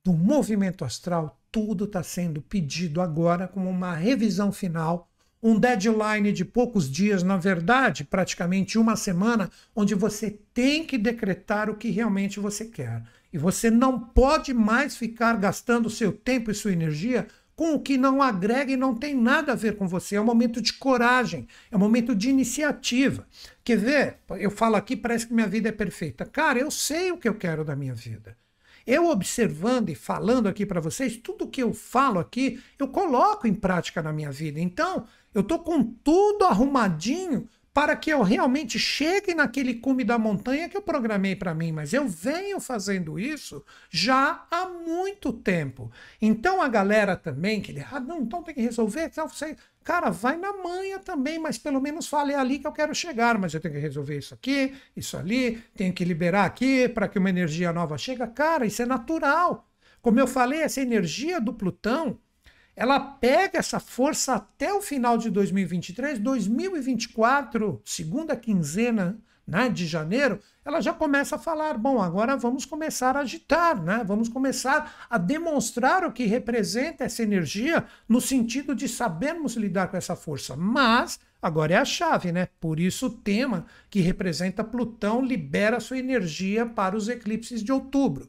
[0.03, 5.11] do movimento astral, tudo está sendo pedido agora como uma revisão final,
[5.43, 11.69] um deadline de poucos dias, na verdade, praticamente uma semana, onde você tem que decretar
[11.69, 13.03] o que realmente você quer.
[13.31, 17.97] E você não pode mais ficar gastando seu tempo e sua energia com o que
[17.97, 20.17] não agrega e não tem nada a ver com você.
[20.17, 23.27] É um momento de coragem, é um momento de iniciativa.
[23.63, 24.19] Quer ver?
[24.39, 26.25] Eu falo aqui, parece que minha vida é perfeita.
[26.25, 28.37] Cara, eu sei o que eu quero da minha vida.
[28.87, 33.55] Eu observando e falando aqui para vocês, tudo que eu falo aqui, eu coloco em
[33.55, 34.59] prática na minha vida.
[34.59, 40.69] Então, eu estou com tudo arrumadinho para que eu realmente chegue naquele cume da montanha
[40.69, 45.91] que eu programei para mim, mas eu venho fazendo isso já há muito tempo.
[46.21, 50.37] Então a galera também que ah, não, então tem que resolver, então você, cara, vai
[50.37, 53.61] na manha também, mas pelo menos fale é ali que eu quero chegar, mas eu
[53.61, 57.73] tenho que resolver isso aqui, isso ali, tenho que liberar aqui para que uma energia
[57.73, 58.27] nova chegue.
[58.29, 59.67] Cara, isso é natural.
[60.03, 62.19] Como eu falei, essa energia do Plutão
[62.75, 70.39] ela pega essa força até o final de 2023, 2024, segunda quinzena né, de janeiro,
[70.65, 74.03] ela já começa a falar: bom, agora vamos começar a agitar, né?
[74.05, 79.97] vamos começar a demonstrar o que representa essa energia, no sentido de sabermos lidar com
[79.97, 80.57] essa força.
[80.57, 82.49] Mas agora é a chave, né?
[82.61, 88.29] Por isso o tema que representa Plutão libera sua energia para os eclipses de outubro.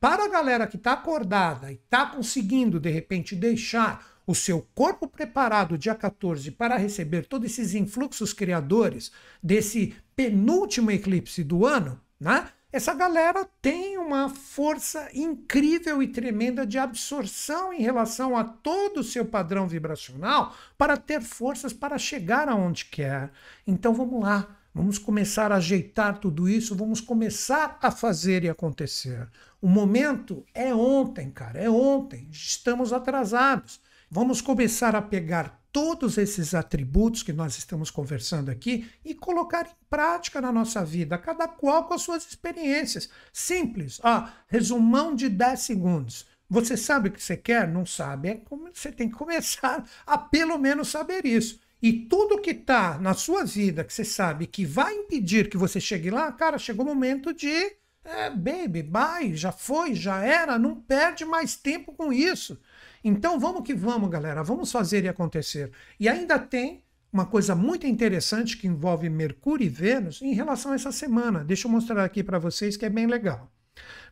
[0.00, 5.06] Para a galera que está acordada e está conseguindo, de repente, deixar o seu corpo
[5.06, 12.48] preparado dia 14 para receber todos esses influxos criadores desse penúltimo eclipse do ano, né?
[12.72, 19.04] Essa galera tem uma força incrível e tremenda de absorção em relação a todo o
[19.04, 23.32] seu padrão vibracional para ter forças para chegar aonde quer.
[23.66, 29.28] Então vamos lá, vamos começar a ajeitar tudo isso, vamos começar a fazer e acontecer.
[29.60, 32.28] O momento é ontem, cara, é ontem.
[32.30, 33.80] Estamos atrasados.
[34.10, 39.86] Vamos começar a pegar todos esses atributos que nós estamos conversando aqui e colocar em
[39.88, 43.08] prática na nossa vida, cada qual com as suas experiências.
[43.32, 44.00] Simples.
[44.02, 46.26] Ah, resumão de 10 segundos.
[46.48, 47.68] Você sabe o que você quer?
[47.68, 48.28] Não sabe?
[48.28, 51.60] É como você tem que começar a pelo menos saber isso.
[51.82, 55.80] E tudo que está na sua vida que você sabe que vai impedir que você
[55.80, 57.72] chegue lá, cara, chegou o momento de
[58.04, 62.58] é, baby, bye, já foi, já era, não perde mais tempo com isso.
[63.02, 65.70] Então vamos que vamos, galera, vamos fazer e acontecer.
[65.98, 70.74] E ainda tem uma coisa muito interessante que envolve Mercúrio e Vênus em relação a
[70.74, 71.44] essa semana.
[71.44, 73.50] Deixa eu mostrar aqui para vocês que é bem legal.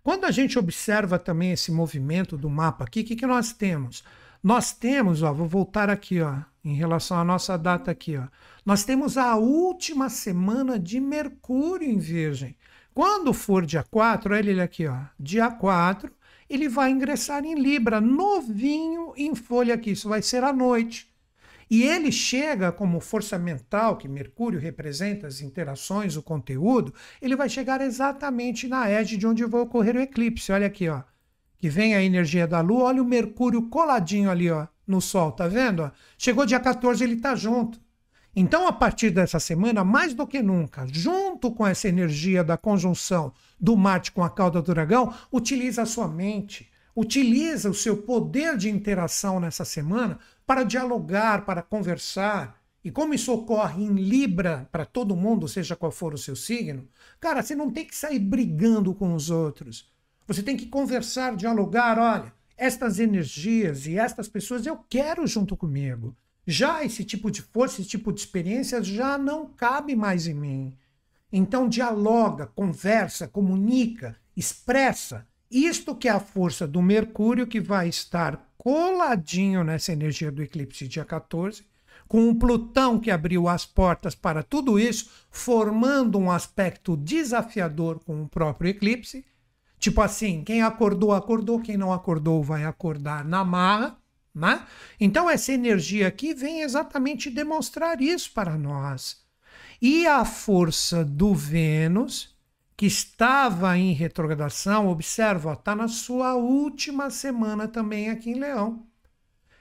[0.03, 4.03] Quando a gente observa também esse movimento do mapa aqui, o que, que nós temos?
[4.43, 8.27] Nós temos, ó, vou voltar aqui, ó, em relação à nossa data aqui, ó.
[8.65, 12.57] Nós temos a última semana de Mercúrio em Virgem.
[12.95, 16.13] Quando for dia 4, olha ele aqui, ó, dia 4,
[16.49, 21.09] ele vai ingressar em Libra, novinho em folha aqui, isso vai ser à noite.
[21.71, 27.49] E ele chega como força mental, que Mercúrio representa as interações, o conteúdo, ele vai
[27.49, 30.51] chegar exatamente na edge de onde vai ocorrer o eclipse.
[30.51, 31.03] Olha aqui, ó.
[31.59, 35.49] Que vem a energia da Lua, olha o Mercúrio coladinho ali, ó, no Sol, tá
[35.49, 35.91] vendo?
[36.17, 37.81] Chegou dia 14, ele tá junto.
[38.35, 43.33] Então, a partir dessa semana, mais do que nunca, junto com essa energia da conjunção
[43.59, 48.57] do Marte com a cauda do dragão, utiliza a sua mente, utiliza o seu poder
[48.57, 52.61] de interação nessa semana para dialogar, para conversar.
[52.85, 56.89] E como isso ocorre em Libra para todo mundo, seja qual for o seu signo,
[57.19, 59.89] cara, você não tem que sair brigando com os outros.
[60.29, 61.99] Você tem que conversar, dialogar.
[61.99, 66.15] Olha, estas energias e estas pessoas eu quero junto comigo.
[66.47, 70.77] Já esse tipo de força, esse tipo de experiência já não cabe mais em mim.
[71.33, 75.27] Então dialoga, conversa, comunica, expressa.
[75.51, 80.87] Isto que é a força do Mercúrio que vai estar coladinho nessa energia do eclipse
[80.87, 81.65] dia 14,
[82.07, 88.23] com o Plutão que abriu as portas para tudo isso, formando um aspecto desafiador com
[88.23, 89.25] o próprio eclipse.
[89.79, 93.97] Tipo assim, quem acordou, acordou, quem não acordou vai acordar na marra.
[94.35, 94.65] Né?
[95.01, 99.21] Então, essa energia aqui vem exatamente demonstrar isso para nós.
[99.81, 102.37] E a força do Vênus,
[102.77, 108.87] que estava em retrogradação, observa, está na sua última semana também aqui em Leão.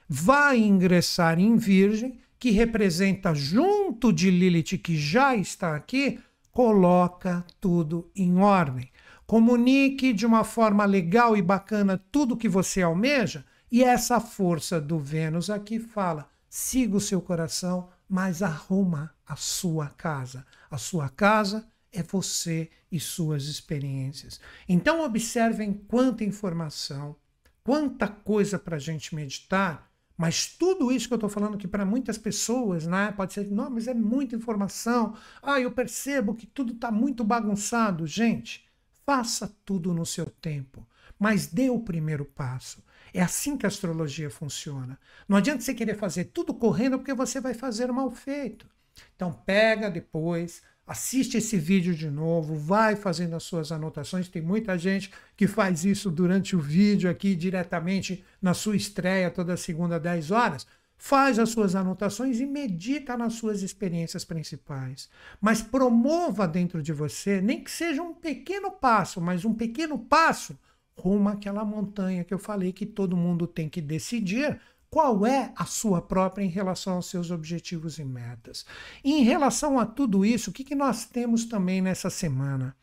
[0.08, 6.20] Vai ingressar em Virgem, que representa, junto de Lilith, que já está aqui,
[6.52, 8.90] coloca tudo em ordem.
[9.28, 14.98] Comunique de uma forma legal e bacana tudo que você almeja e essa força do
[14.98, 20.46] Vênus aqui fala: siga o seu coração, mas arruma a sua casa.
[20.70, 24.40] A sua casa é você e suas experiências.
[24.66, 27.14] Então, observem quanta informação,
[27.62, 29.90] quanta coisa para a gente meditar.
[30.16, 33.68] Mas tudo isso que eu estou falando que para muitas pessoas, né, pode ser, não,
[33.68, 35.14] mas é muita informação.
[35.42, 38.06] Ah, eu percebo que tudo está muito bagunçado.
[38.06, 38.67] Gente,
[39.08, 40.86] faça tudo no seu tempo,
[41.18, 42.84] mas dê o primeiro passo.
[43.14, 44.98] É assim que a astrologia funciona.
[45.26, 48.68] Não adianta você querer fazer tudo correndo porque você vai fazer mal feito.
[49.16, 54.28] Então pega depois, assiste esse vídeo de novo, vai fazendo as suas anotações.
[54.28, 59.56] Tem muita gente que faz isso durante o vídeo aqui diretamente na sua estreia toda
[59.56, 60.66] segunda 10 horas.
[60.98, 65.08] Faz as suas anotações e medita nas suas experiências principais.
[65.40, 70.58] Mas promova dentro de você, nem que seja um pequeno passo, mas um pequeno passo
[70.98, 75.64] rumo àquela montanha que eu falei que todo mundo tem que decidir qual é a
[75.64, 78.66] sua própria em relação aos seus objetivos e metas.
[79.04, 82.74] E em relação a tudo isso, o que, que nós temos também nessa semana?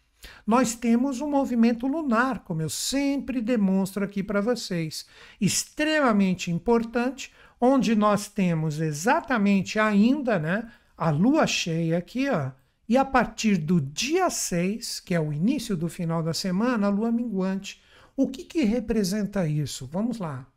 [0.45, 5.05] Nós temos um movimento lunar, como eu sempre demonstro aqui para vocês,
[5.39, 12.51] extremamente importante, onde nós temos exatamente ainda né, a lua cheia aqui, ó,
[12.87, 16.89] e a partir do dia 6, que é o início do final da semana, a
[16.89, 17.81] lua minguante.
[18.15, 19.87] O que, que representa isso?
[19.87, 20.47] Vamos lá.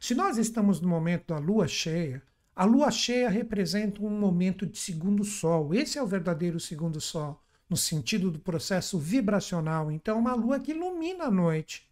[0.00, 2.22] Se nós estamos no momento da lua cheia,
[2.54, 5.74] a lua cheia representa um momento de segundo sol.
[5.74, 9.90] Esse é o verdadeiro segundo sol, no sentido do processo vibracional.
[9.90, 11.88] Então, é uma lua que ilumina a noite.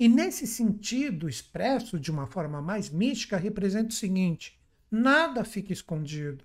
[0.00, 4.58] E nesse sentido, expresso de uma forma mais mística, representa o seguinte:
[4.90, 6.42] nada fica escondido.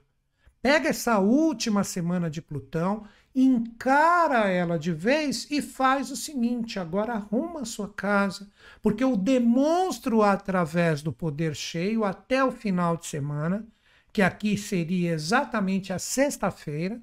[0.62, 7.14] Pega essa última semana de Plutão, encara ela de vez e faz o seguinte: agora
[7.14, 13.06] arruma a sua casa, porque eu demonstro através do poder cheio até o final de
[13.06, 13.66] semana,
[14.12, 17.02] que aqui seria exatamente a sexta-feira,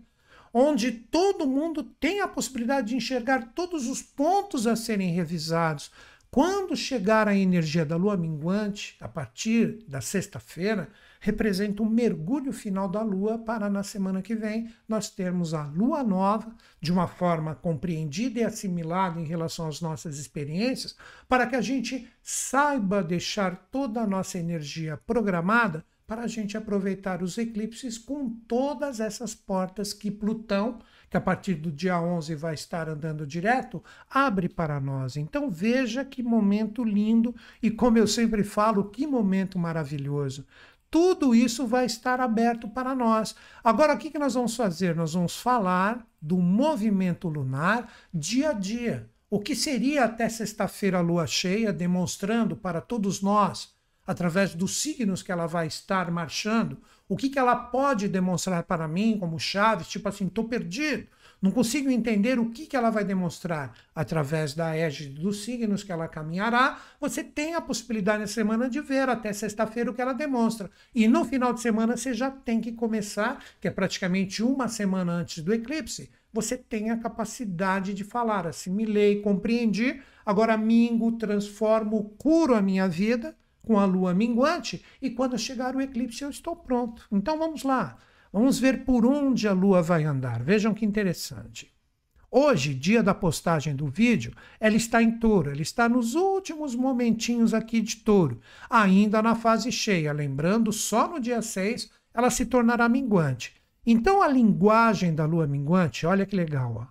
[0.52, 5.90] onde todo mundo tem a possibilidade de enxergar todos os pontos a serem revisados.
[6.34, 10.88] Quando chegar a energia da lua minguante, a partir da sexta-feira,
[11.20, 16.02] representa um mergulho final da lua para na semana que vem nós termos a lua
[16.02, 20.96] nova de uma forma compreendida e assimilada em relação às nossas experiências,
[21.28, 27.22] para que a gente saiba deixar toda a nossa energia programada para a gente aproveitar
[27.22, 30.78] os eclipses com todas essas portas que Plutão,
[31.12, 35.14] que a partir do dia 11 vai estar andando direto, abre para nós.
[35.14, 40.46] Então veja que momento lindo e, como eu sempre falo, que momento maravilhoso.
[40.90, 43.36] Tudo isso vai estar aberto para nós.
[43.62, 44.96] Agora, o que nós vamos fazer?
[44.96, 49.06] Nós vamos falar do movimento lunar dia a dia.
[49.28, 53.71] O que seria até sexta-feira a lua cheia, demonstrando para todos nós
[54.06, 58.88] através dos signos que ela vai estar marchando, o que, que ela pode demonstrar para
[58.88, 61.06] mim como chaves, tipo assim, estou perdido,
[61.42, 65.90] não consigo entender o que, que ela vai demonstrar através da égide dos signos que
[65.90, 66.80] ela caminhará.
[67.00, 70.70] Você tem a possibilidade na semana de ver até sexta-feira o que ela demonstra.
[70.94, 75.12] E no final de semana você já tem que começar, que é praticamente uma semana
[75.12, 82.54] antes do eclipse, você tem a capacidade de falar, assimilei, compreendi, agora mingo, transformo, curo
[82.54, 87.06] a minha vida com a lua minguante e quando chegar o eclipse eu estou pronto.
[87.10, 87.96] Então vamos lá,
[88.32, 90.42] vamos ver por onde a lua vai andar.
[90.42, 91.72] Vejam que interessante.
[92.34, 97.52] Hoje, dia da postagem do vídeo, ela está em touro, ela está nos últimos momentinhos
[97.52, 100.14] aqui de touro, ainda na fase cheia.
[100.14, 103.54] Lembrando, só no dia 6 ela se tornará minguante.
[103.84, 106.86] Então a linguagem da lua minguante, olha que legal, ó.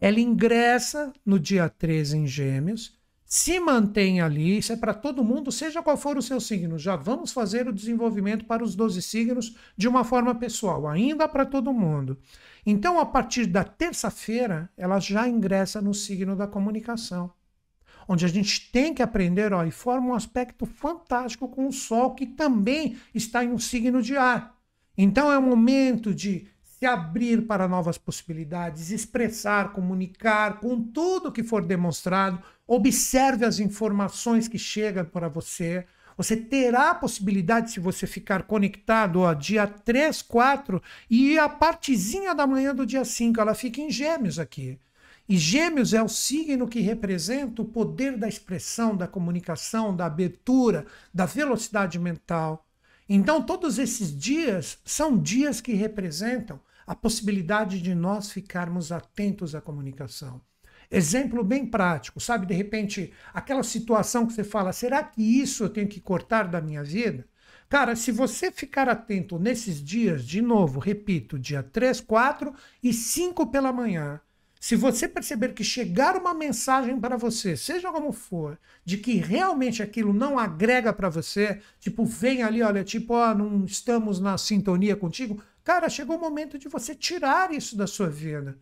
[0.00, 2.98] ela ingressa no dia 13 em Gêmeos
[3.32, 6.76] se mantém ali, isso é para todo mundo, seja qual for o seu signo.
[6.76, 11.46] Já vamos fazer o desenvolvimento para os 12 signos de uma forma pessoal, ainda para
[11.46, 12.18] todo mundo.
[12.66, 17.32] Então, a partir da terça-feira, ela já ingressa no signo da comunicação,
[18.08, 22.16] onde a gente tem que aprender, ó, e forma um aspecto fantástico com o Sol,
[22.16, 24.58] que também está em um signo de ar.
[24.98, 26.48] Então, é o momento de
[26.80, 32.42] se abrir para novas possibilidades, expressar, comunicar com tudo que for demonstrado.
[32.72, 35.84] Observe as informações que chegam para você.
[36.16, 40.80] Você terá a possibilidade, se você ficar conectado, ó, dia 3, 4
[41.10, 44.78] e a partezinha da manhã do dia 5, ela fica em Gêmeos aqui.
[45.28, 50.86] E Gêmeos é o signo que representa o poder da expressão, da comunicação, da abertura,
[51.12, 52.64] da velocidade mental.
[53.08, 59.60] Então, todos esses dias são dias que representam a possibilidade de nós ficarmos atentos à
[59.60, 60.40] comunicação.
[60.90, 62.46] Exemplo bem prático, sabe?
[62.46, 66.60] De repente, aquela situação que você fala: será que isso eu tenho que cortar da
[66.60, 67.26] minha vida?
[67.68, 73.46] Cara, se você ficar atento nesses dias, de novo, repito, dia 3, 4 e 5
[73.46, 74.20] pela manhã,
[74.60, 79.82] se você perceber que chegar uma mensagem para você, seja como for, de que realmente
[79.82, 84.96] aquilo não agrega para você, tipo, vem ali, olha, tipo, ó, não estamos na sintonia
[84.96, 88.58] contigo, Cara, chegou o momento de você tirar isso da sua vida.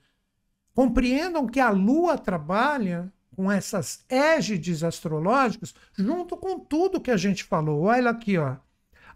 [0.79, 7.43] Compreendam que a Lua trabalha com essas égides astrológicas junto com tudo que a gente
[7.43, 7.83] falou.
[7.83, 8.55] Olha aqui, ó.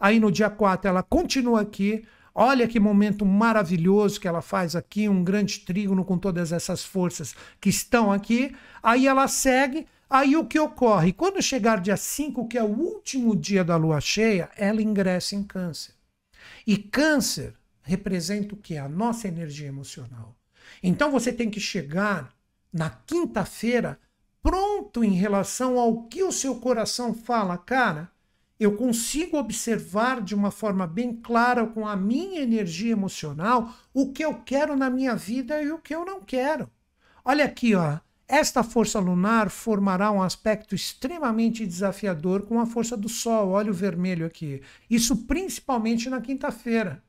[0.00, 2.04] Aí no dia 4 ela continua aqui.
[2.34, 7.32] Olha que momento maravilhoso que ela faz aqui, um grande trígono com todas essas forças
[7.60, 8.52] que estão aqui.
[8.82, 9.86] Aí ela segue.
[10.10, 11.12] Aí o que ocorre?
[11.12, 15.44] Quando chegar dia 5, que é o último dia da lua cheia, ela ingressa em
[15.44, 15.94] Câncer.
[16.66, 18.76] E Câncer representa o que?
[18.76, 20.41] A nossa energia emocional.
[20.82, 22.34] Então você tem que chegar
[22.72, 23.98] na quinta-feira
[24.42, 28.10] pronto em relação ao que o seu coração fala, cara.
[28.58, 34.24] Eu consigo observar de uma forma bem clara com a minha energia emocional o que
[34.24, 36.70] eu quero na minha vida e o que eu não quero.
[37.24, 37.98] Olha aqui, ó.
[38.28, 43.50] Esta força lunar formará um aspecto extremamente desafiador com a força do Sol.
[43.50, 44.62] Olha o vermelho aqui.
[44.88, 47.02] Isso principalmente na quinta-feira.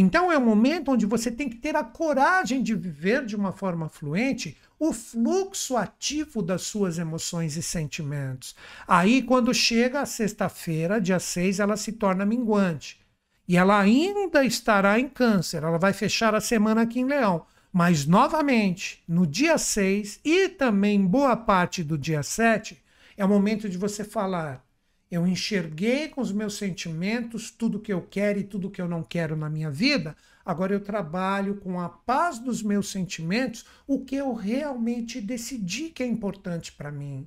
[0.00, 3.50] Então é um momento onde você tem que ter a coragem de viver de uma
[3.50, 8.54] forma fluente o fluxo ativo das suas emoções e sentimentos.
[8.86, 13.00] Aí, quando chega a sexta-feira, dia 6, ela se torna minguante.
[13.48, 17.44] E ela ainda estará em Câncer, ela vai fechar a semana aqui em Leão.
[17.72, 22.80] Mas, novamente, no dia 6 e também boa parte do dia 7,
[23.16, 24.64] É o momento de você falar:
[25.10, 29.02] eu enxerguei com os meus sentimentos tudo que eu quero e tudo que eu não
[29.02, 30.14] quero na minha vida.
[30.44, 36.02] Agora eu trabalho com a paz dos meus sentimentos, o que eu realmente decidi que
[36.02, 37.26] é importante para mim.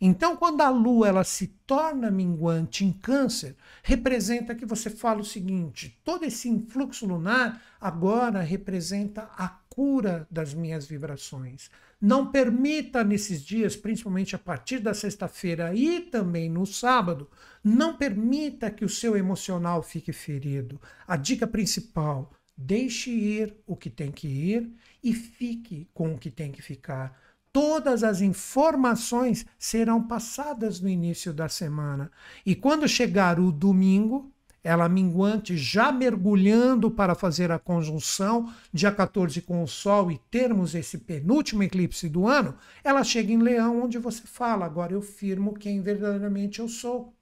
[0.00, 5.24] Então, quando a lua ela se torna minguante em câncer, representa que você fala o
[5.24, 11.70] seguinte: todo esse influxo lunar agora representa a cura das minhas vibrações.
[12.02, 17.30] Não permita nesses dias, principalmente a partir da sexta-feira e também no sábado,
[17.62, 20.80] não permita que o seu emocional fique ferido.
[21.06, 24.68] A dica principal: deixe ir o que tem que ir
[25.00, 27.16] e fique com o que tem que ficar
[27.52, 32.10] todas as informações serão passadas no início da semana.
[32.46, 34.31] E quando chegar o domingo,
[34.62, 40.74] ela minguante já mergulhando para fazer a conjunção, dia 14 com o Sol e termos
[40.74, 45.54] esse penúltimo eclipse do ano, ela chega em Leão, onde você fala: agora eu firmo
[45.54, 47.12] quem verdadeiramente eu sou.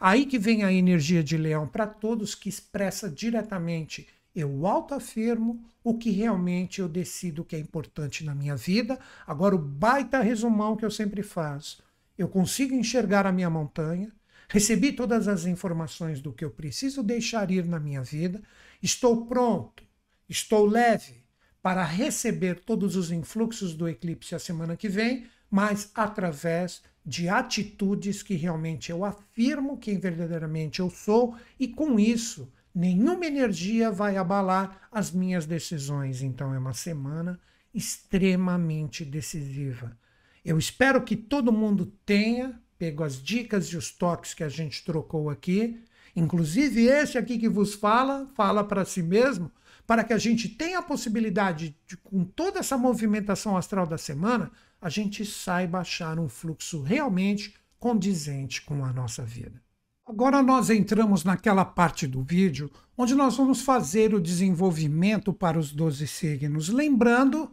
[0.00, 5.96] Aí que vem a energia de Leão para todos que expressa diretamente eu autoafirmo o
[5.96, 8.98] que realmente eu decido que é importante na minha vida.
[9.26, 11.82] Agora, o baita resumão que eu sempre faço.
[12.18, 14.12] Eu consigo enxergar a minha montanha,
[14.48, 18.42] recebi todas as informações do que eu preciso deixar ir na minha vida,
[18.82, 19.82] estou pronto,
[20.28, 21.24] estou leve
[21.62, 28.22] para receber todos os influxos do eclipse a semana que vem, mas através de atitudes
[28.22, 34.88] que realmente eu afirmo quem verdadeiramente eu sou e com isso nenhuma energia vai abalar
[34.90, 36.22] as minhas decisões.
[36.22, 37.38] Então é uma semana
[37.72, 39.96] extremamente decisiva.
[40.44, 44.84] Eu espero que todo mundo tenha pego as dicas e os toques que a gente
[44.84, 45.82] trocou aqui,
[46.14, 49.50] inclusive esse aqui que vos fala, fala para si mesmo,
[49.86, 54.52] para que a gente tenha a possibilidade de, com toda essa movimentação astral da semana,
[54.82, 59.62] a gente saiba achar um fluxo realmente condizente com a nossa vida.
[60.06, 65.72] Agora nós entramos naquela parte do vídeo onde nós vamos fazer o desenvolvimento para os
[65.72, 66.68] 12 signos.
[66.68, 67.50] Lembrando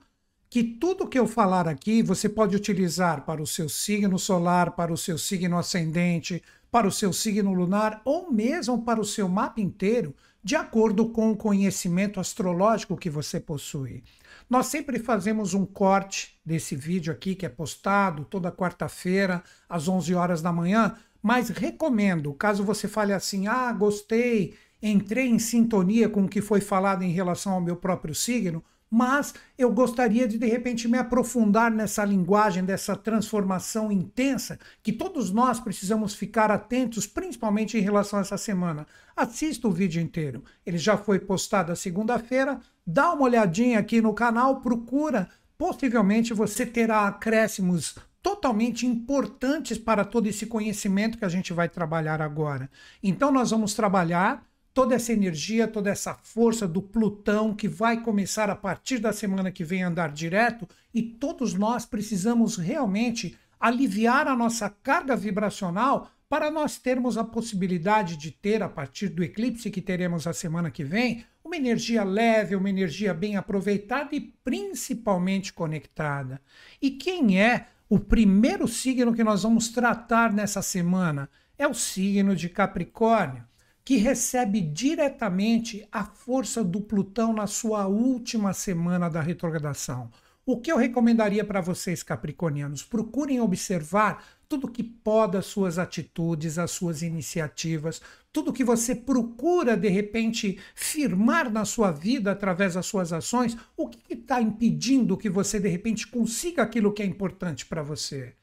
[0.52, 4.92] que tudo que eu falar aqui você pode utilizar para o seu signo solar, para
[4.92, 9.62] o seu signo ascendente, para o seu signo lunar ou mesmo para o seu mapa
[9.62, 14.04] inteiro, de acordo com o conhecimento astrológico que você possui.
[14.50, 20.14] Nós sempre fazemos um corte desse vídeo aqui que é postado toda quarta-feira às 11
[20.14, 26.24] horas da manhã mas recomendo, caso você fale assim: ah, gostei, entrei em sintonia com
[26.24, 30.46] o que foi falado em relação ao meu próprio signo, mas eu gostaria de de
[30.46, 37.78] repente me aprofundar nessa linguagem dessa transformação intensa que todos nós precisamos ficar atentos, principalmente
[37.78, 38.86] em relação a essa semana.
[39.16, 40.44] Assista o vídeo inteiro.
[40.66, 42.60] Ele já foi postado a segunda-feira.
[42.86, 45.30] Dá uma olhadinha aqui no canal, procura.
[45.58, 52.22] Possivelmente você terá acréscimos totalmente importantes para todo esse conhecimento que a gente vai trabalhar
[52.22, 52.70] agora.
[53.02, 58.50] Então, nós vamos trabalhar toda essa energia, toda essa força do Plutão que vai começar
[58.50, 64.28] a partir da semana que vem a andar direto e todos nós precisamos realmente aliviar
[64.28, 69.70] a nossa carga vibracional para nós termos a possibilidade de ter, a partir do eclipse
[69.70, 75.52] que teremos a semana que vem, uma energia leve, uma energia bem aproveitada e principalmente
[75.52, 76.42] conectada.
[76.82, 82.34] E quem é o primeiro signo que nós vamos tratar nessa semana é o signo
[82.34, 83.44] de Capricórnio,
[83.84, 90.10] que recebe diretamente a força do Plutão na sua última semana da retrogradação.
[90.46, 92.84] O que eu recomendaria para vocês, capricornianos?
[92.84, 98.02] Procurem observar tudo que poda as suas atitudes, as suas iniciativas,
[98.34, 103.88] tudo que você procura de repente firmar na sua vida através das suas ações, o
[103.88, 108.34] que está impedindo que você de repente consiga aquilo que é importante para você?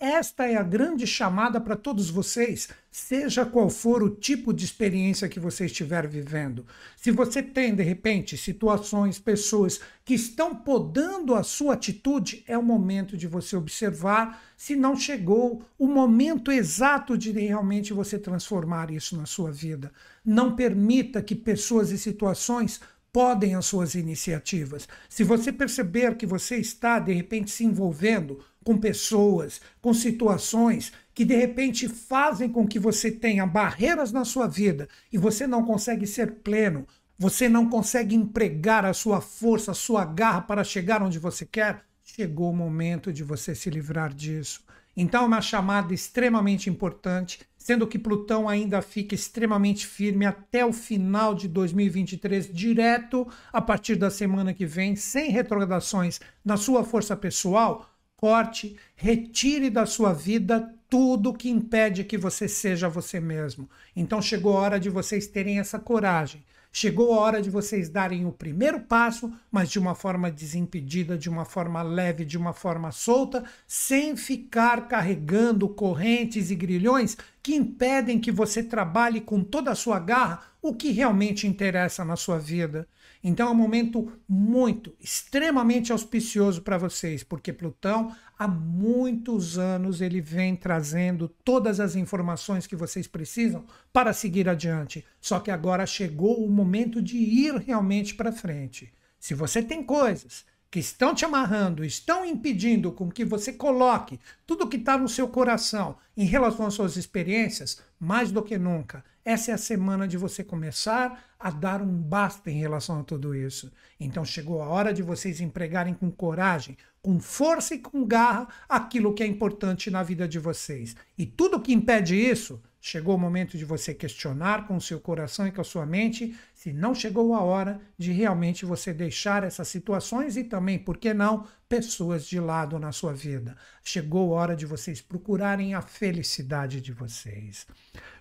[0.00, 5.28] Esta é a grande chamada para todos vocês, seja qual for o tipo de experiência
[5.28, 6.64] que você estiver vivendo.
[6.96, 12.62] Se você tem, de repente, situações, pessoas que estão podando a sua atitude, é o
[12.62, 19.16] momento de você observar se não chegou o momento exato de realmente você transformar isso
[19.16, 19.92] na sua vida.
[20.24, 22.80] Não permita que pessoas e situações
[23.12, 24.88] podem as suas iniciativas.
[25.08, 31.24] Se você perceber que você está, de repente, se envolvendo com pessoas, com situações que
[31.24, 36.06] de repente fazem com que você tenha barreiras na sua vida e você não consegue
[36.06, 36.86] ser pleno,
[37.18, 41.82] você não consegue empregar a sua força, a sua garra para chegar onde você quer,
[42.04, 44.62] chegou o momento de você se livrar disso.
[44.96, 50.72] Então, é uma chamada extremamente importante, sendo que Plutão ainda fica extremamente firme até o
[50.72, 57.16] final de 2023, direto a partir da semana que vem, sem retrogradações na sua força
[57.16, 63.70] pessoal corte, retire da sua vida tudo que impede que você seja você mesmo.
[63.94, 66.42] Então chegou a hora de vocês terem essa coragem.
[66.70, 71.28] Chegou a hora de vocês darem o primeiro passo, mas de uma forma desimpedida, de
[71.28, 78.20] uma forma leve, de uma forma solta, sem ficar carregando correntes e grilhões que impedem
[78.20, 82.86] que você trabalhe com toda a sua garra o que realmente interessa na sua vida.
[83.22, 90.20] Então é um momento muito, extremamente auspicioso para vocês, porque Plutão há muitos anos ele
[90.20, 95.04] vem trazendo todas as informações que vocês precisam para seguir adiante.
[95.20, 98.92] Só que agora chegou o momento de ir realmente para frente.
[99.18, 104.68] Se você tem coisas que estão te amarrando, estão impedindo com que você coloque tudo
[104.68, 109.50] que está no seu coração em relação às suas experiências, mais do que nunca, essa
[109.50, 113.70] é a semana de você começar a dar um basta em relação a tudo isso.
[114.00, 119.14] Então chegou a hora de vocês empregarem com coragem, com força e com garra aquilo
[119.14, 120.96] que é importante na vida de vocês.
[121.16, 125.46] E tudo que impede isso Chegou o momento de você questionar com o seu coração
[125.46, 129.66] e com a sua mente se não chegou a hora de realmente você deixar essas
[129.66, 133.56] situações e também, por que não, pessoas de lado na sua vida.
[133.82, 137.66] Chegou a hora de vocês procurarem a felicidade de vocês.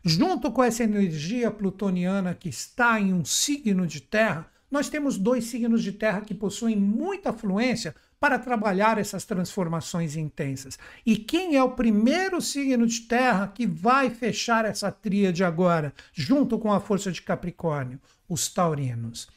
[0.04, 5.46] Junto com essa energia plutoniana que está em um signo de terra, nós temos dois
[5.46, 10.78] signos de terra que possuem muita fluência para trabalhar essas transformações intensas.
[11.06, 16.58] E quem é o primeiro signo de terra que vai fechar essa tríade agora, junto
[16.58, 18.00] com a força de Capricórnio?
[18.28, 19.28] Os taurinos.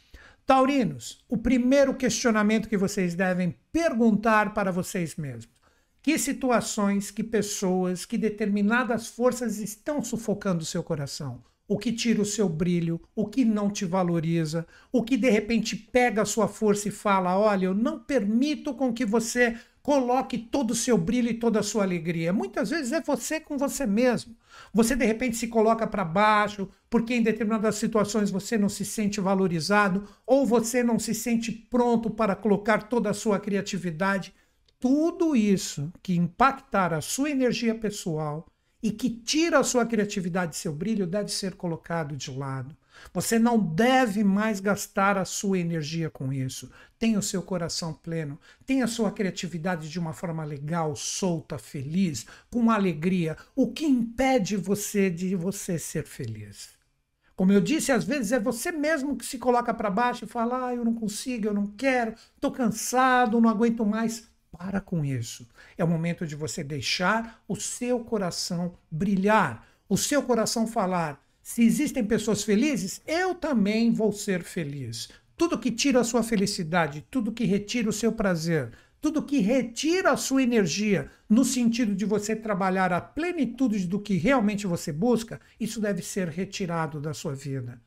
[0.47, 5.61] Taurinos, o primeiro questionamento que vocês devem perguntar para vocês mesmos.
[6.03, 11.43] Que situações, que pessoas, que determinadas forças estão sufocando o seu coração?
[11.71, 15.77] O que tira o seu brilho, o que não te valoriza, o que de repente
[15.77, 20.73] pega a sua força e fala: olha, eu não permito com que você coloque todo
[20.73, 22.33] o seu brilho e toda a sua alegria.
[22.33, 24.35] Muitas vezes é você com você mesmo.
[24.75, 29.21] Você de repente se coloca para baixo porque em determinadas situações você não se sente
[29.21, 34.35] valorizado ou você não se sente pronto para colocar toda a sua criatividade.
[34.81, 38.45] Tudo isso que impactar a sua energia pessoal,
[38.83, 42.77] e que tira a sua criatividade e seu brilho deve ser colocado de lado.
[43.13, 46.71] Você não deve mais gastar a sua energia com isso.
[46.99, 52.27] Tenha o seu coração pleno, tenha a sua criatividade de uma forma legal, solta, feliz,
[52.51, 53.37] com alegria.
[53.55, 56.71] O que impede você de você ser feliz?
[57.35, 60.67] Como eu disse, às vezes é você mesmo que se coloca para baixo e fala:
[60.67, 64.30] ah, eu não consigo, eu não quero, estou cansado, não aguento mais.
[64.53, 65.49] Para com isso.
[65.79, 71.63] É o momento de você deixar o seu coração brilhar, o seu coração falar: se
[71.63, 75.09] existem pessoas felizes, eu também vou ser feliz.
[75.37, 80.11] Tudo que tira a sua felicidade, tudo que retira o seu prazer, tudo que retira
[80.11, 85.41] a sua energia, no sentido de você trabalhar a plenitude do que realmente você busca,
[85.59, 87.81] isso deve ser retirado da sua vida.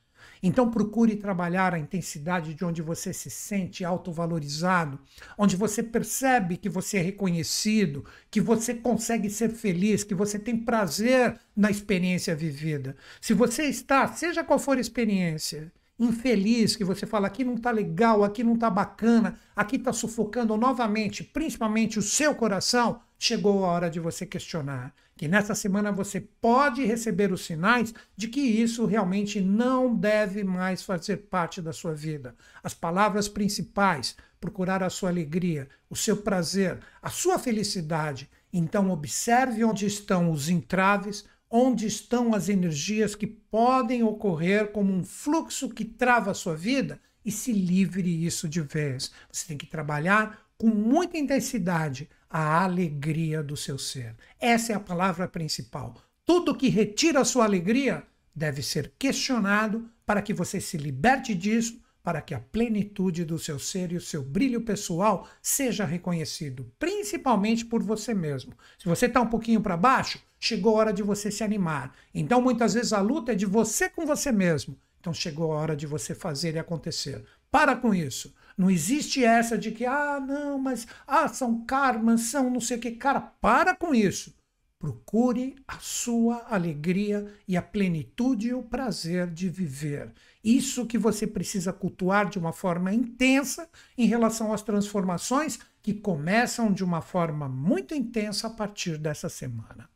[0.46, 5.00] Então procure trabalhar a intensidade de onde você se sente autovalorizado,
[5.38, 10.58] onde você percebe que você é reconhecido, que você consegue ser feliz, que você tem
[10.58, 12.98] prazer na experiência vivida.
[13.22, 17.72] Se você está, seja qual for a experiência, infeliz, que você fala aqui não está
[17.72, 23.70] legal, aqui não está bacana, aqui está sufocando novamente, principalmente o seu coração, chegou a
[23.70, 24.94] hora de você questionar
[25.24, 30.84] que nessa semana você pode receber os sinais de que isso realmente não deve mais
[30.84, 32.36] fazer parte da sua vida.
[32.62, 38.30] As palavras principais, procurar a sua alegria, o seu prazer, a sua felicidade.
[38.52, 45.06] Então, observe onde estão os entraves, onde estão as energias que podem ocorrer como um
[45.06, 49.10] fluxo que trava a sua vida e se livre isso de vez.
[49.32, 54.16] Você tem que trabalhar com muita intensidade a alegria do seu ser.
[54.40, 55.94] Essa é a palavra principal.
[56.26, 58.02] Tudo que retira a sua alegria
[58.36, 63.60] deve ser questionado para que você se liberte disso, para que a plenitude do seu
[63.60, 68.58] ser e o seu brilho pessoal seja reconhecido, principalmente por você mesmo.
[68.80, 71.96] Se você está um pouquinho para baixo, chegou a hora de você se animar.
[72.16, 74.76] Então, muitas vezes a luta é de você com você mesmo.
[75.00, 77.24] Então, chegou a hora de você fazer e acontecer.
[77.52, 78.34] Para com isso.
[78.58, 82.80] Não existe essa de que, ah, não, mas ah, são karmas, são não sei o
[82.80, 82.92] que.
[82.92, 84.34] Cara, para com isso.
[84.80, 90.12] Procure a sua alegria e a plenitude e o prazer de viver.
[90.44, 96.72] Isso que você precisa cultuar de uma forma intensa em relação às transformações que começam
[96.72, 99.90] de uma forma muito intensa a partir dessa semana.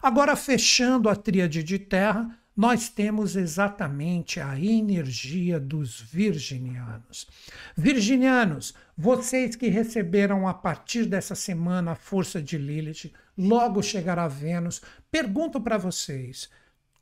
[0.00, 7.28] Agora, fechando a tríade de terra, nós temos exatamente a energia dos virginianos.
[7.76, 14.82] Virginianos, vocês que receberam a partir dessa semana a força de Lilith, logo chegará Vênus,
[15.08, 16.50] pergunto para vocês: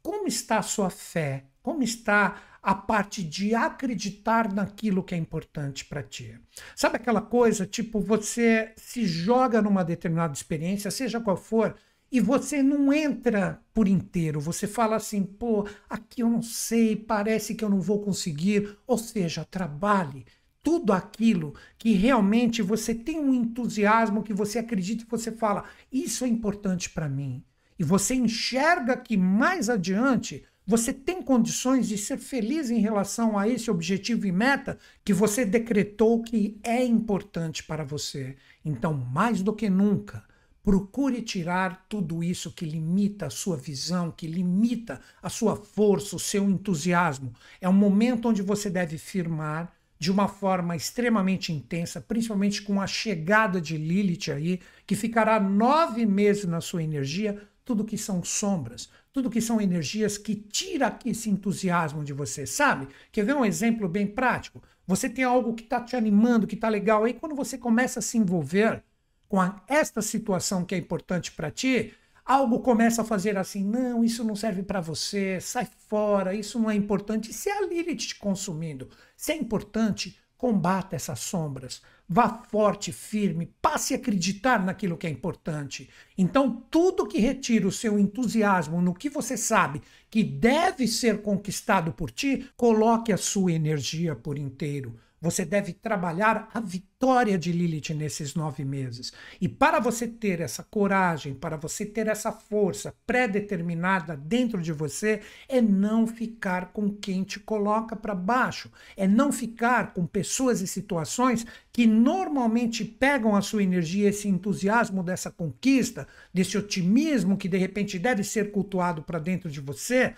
[0.03, 1.45] como está a sua fé?
[1.63, 6.39] Como está a parte de acreditar naquilo que é importante para ti.
[6.75, 11.77] Sabe aquela coisa, tipo, você se joga numa determinada experiência, seja qual for,
[12.11, 14.41] e você não entra por inteiro.
[14.41, 18.77] Você fala assim, pô, aqui eu não sei, parece que eu não vou conseguir.
[18.87, 20.25] Ou seja, trabalhe
[20.63, 26.25] tudo aquilo que realmente você tem um entusiasmo, que você acredita e você fala, isso
[26.25, 27.45] é importante para mim.
[27.79, 33.49] E você enxerga que mais adiante você tem condições de ser feliz em relação a
[33.49, 38.35] esse objetivo e meta que você decretou que é importante para você.
[38.65, 40.25] Então, mais do que nunca,
[40.67, 46.19] procure tirar tudo isso que limita a sua visão, que limita a sua força, o
[46.19, 47.33] seu entusiasmo.
[47.61, 52.87] É um momento onde você deve firmar de uma forma extremamente intensa, principalmente com a
[52.89, 58.89] chegada de Lilith aí, que ficará nove meses na sua energia, tudo que são sombras,
[59.13, 62.89] tudo que são energias que tira esse entusiasmo de você, sabe?
[63.13, 64.61] Quer ver um exemplo bem prático?
[64.85, 68.03] Você tem algo que está te animando, que está legal, aí quando você começa a
[68.03, 68.83] se envolver
[69.29, 74.05] com a, esta situação que é importante para ti, algo começa a fazer assim, não,
[74.05, 77.31] isso não serve para você, sai fora, isso não é importante.
[77.31, 81.81] E se é a Lilith te consumindo, se é importante, combata essas sombras.
[82.09, 85.91] Vá forte, firme, passe a acreditar naquilo que é importante.
[86.17, 91.93] Então, tudo que retira o seu entusiasmo no que você sabe que deve ser conquistado
[91.93, 94.97] por ti, coloque a sua energia por inteiro.
[95.21, 99.13] Você deve trabalhar a vitória de Lilith nesses nove meses.
[99.41, 105.23] E para você ter essa coragem, para você ter essa força pré-determinada dentro de você,
[105.49, 108.71] é não ficar com quem te coloca para baixo.
[108.95, 115.03] É não ficar com pessoas e situações que normalmente pegam a sua energia, esse entusiasmo
[115.03, 120.15] dessa conquista, desse otimismo que de repente deve ser cultuado para dentro de você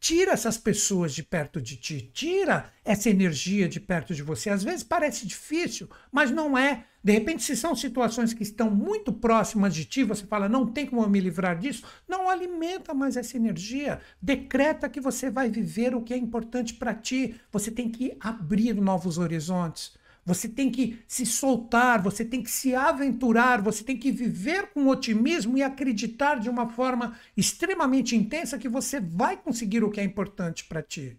[0.00, 4.48] Tira essas pessoas de perto de ti, tira essa energia de perto de você.
[4.48, 6.84] Às vezes parece difícil, mas não é.
[7.02, 10.86] De repente, se são situações que estão muito próximas de ti, você fala, não tem
[10.86, 14.00] como eu me livrar disso, não alimenta mais essa energia.
[14.20, 17.40] Decreta que você vai viver o que é importante para ti.
[17.50, 19.97] Você tem que abrir novos horizontes.
[20.28, 24.86] Você tem que se soltar, você tem que se aventurar, você tem que viver com
[24.86, 30.04] otimismo e acreditar de uma forma extremamente intensa que você vai conseguir o que é
[30.04, 31.16] importante para ti.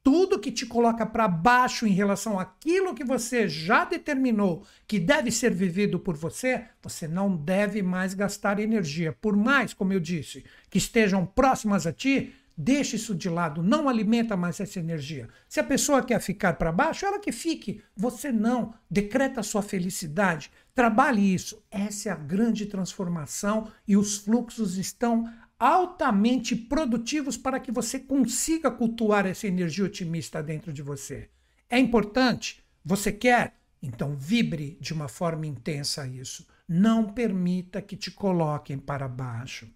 [0.00, 5.32] Tudo que te coloca para baixo em relação àquilo que você já determinou que deve
[5.32, 9.12] ser vivido por você, você não deve mais gastar energia.
[9.12, 13.88] Por mais, como eu disse, que estejam próximas a ti, Deixe isso de lado, não
[13.88, 15.28] alimenta mais essa energia.
[15.48, 17.82] Se a pessoa quer ficar para baixo, ela que fique.
[17.96, 18.74] Você não.
[18.90, 20.50] Decreta a sua felicidade.
[20.74, 21.62] Trabalhe isso.
[21.70, 28.70] Essa é a grande transformação e os fluxos estão altamente produtivos para que você consiga
[28.70, 31.30] cultuar essa energia otimista dentro de você.
[31.70, 32.64] É importante?
[32.84, 33.54] Você quer?
[33.80, 36.46] Então vibre de uma forma intensa isso.
[36.68, 39.68] Não permita que te coloquem para baixo.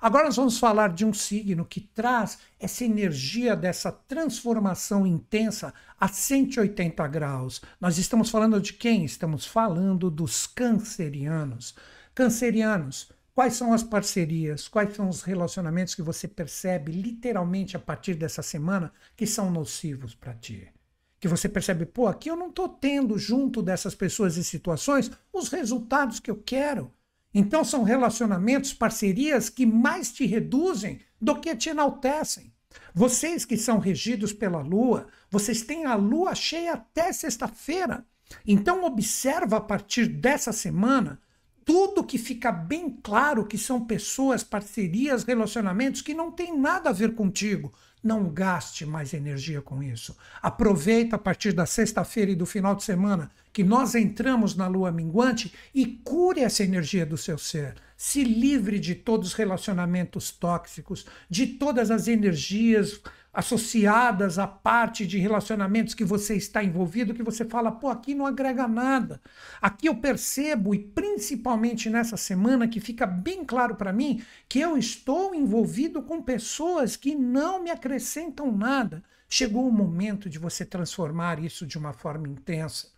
[0.00, 6.08] Agora nós vamos falar de um signo que traz essa energia dessa transformação intensa a
[6.08, 7.60] 180 graus.
[7.80, 9.04] Nós estamos falando de quem?
[9.04, 11.74] Estamos falando dos cancerianos.
[12.14, 18.14] Cancerianos, quais são as parcerias, quais são os relacionamentos que você percebe literalmente a partir
[18.14, 20.72] dessa semana que são nocivos para ti?
[21.20, 25.50] que você percebe, pô, aqui eu não estou tendo junto dessas pessoas e situações os
[25.50, 26.90] resultados que eu quero.
[27.32, 32.52] Então são relacionamentos, parcerias que mais te reduzem do que te enaltecem.
[32.94, 38.04] Vocês que são regidos pela lua, vocês têm a lua cheia até sexta-feira.
[38.46, 41.20] Então observa a partir dessa semana
[41.64, 46.92] tudo que fica bem claro que são pessoas, parcerias, relacionamentos que não têm nada a
[46.92, 47.72] ver contigo,
[48.02, 50.16] não gaste mais energia com isso.
[50.40, 54.90] Aproveita a partir da sexta-feira e do final de semana que nós entramos na lua
[54.90, 57.74] minguante e cure essa energia do seu ser.
[57.96, 63.00] Se livre de todos os relacionamentos tóxicos, de todas as energias
[63.32, 68.26] associadas à parte de relacionamentos que você está envolvido, que você fala, pô, aqui não
[68.26, 69.20] agrega nada.
[69.60, 74.76] Aqui eu percebo, e principalmente nessa semana, que fica bem claro para mim que eu
[74.76, 79.02] estou envolvido com pessoas que não me acrescentam nada.
[79.28, 82.88] Chegou o momento de você transformar isso de uma forma intensa.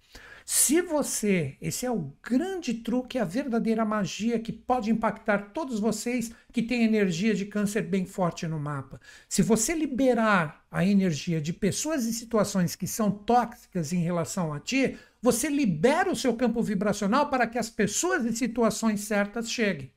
[0.44, 6.32] Se você, esse é o grande truque, a verdadeira magia que pode impactar todos vocês
[6.52, 9.00] que têm energia de câncer bem forte no mapa.
[9.28, 14.58] Se você liberar a energia de pessoas e situações que são tóxicas em relação a
[14.58, 19.92] ti, você libera o seu campo vibracional para que as pessoas e situações certas cheguem.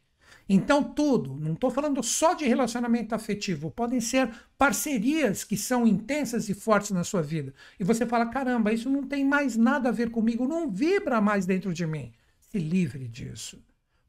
[0.48, 6.48] Então, tudo, não estou falando só de relacionamento afetivo, podem ser parcerias que são intensas
[6.50, 7.54] e fortes na sua vida.
[7.80, 11.46] E você fala: caramba, isso não tem mais nada a ver comigo, não vibra mais
[11.46, 12.14] dentro de mim.
[12.39, 13.62] Se livre disso.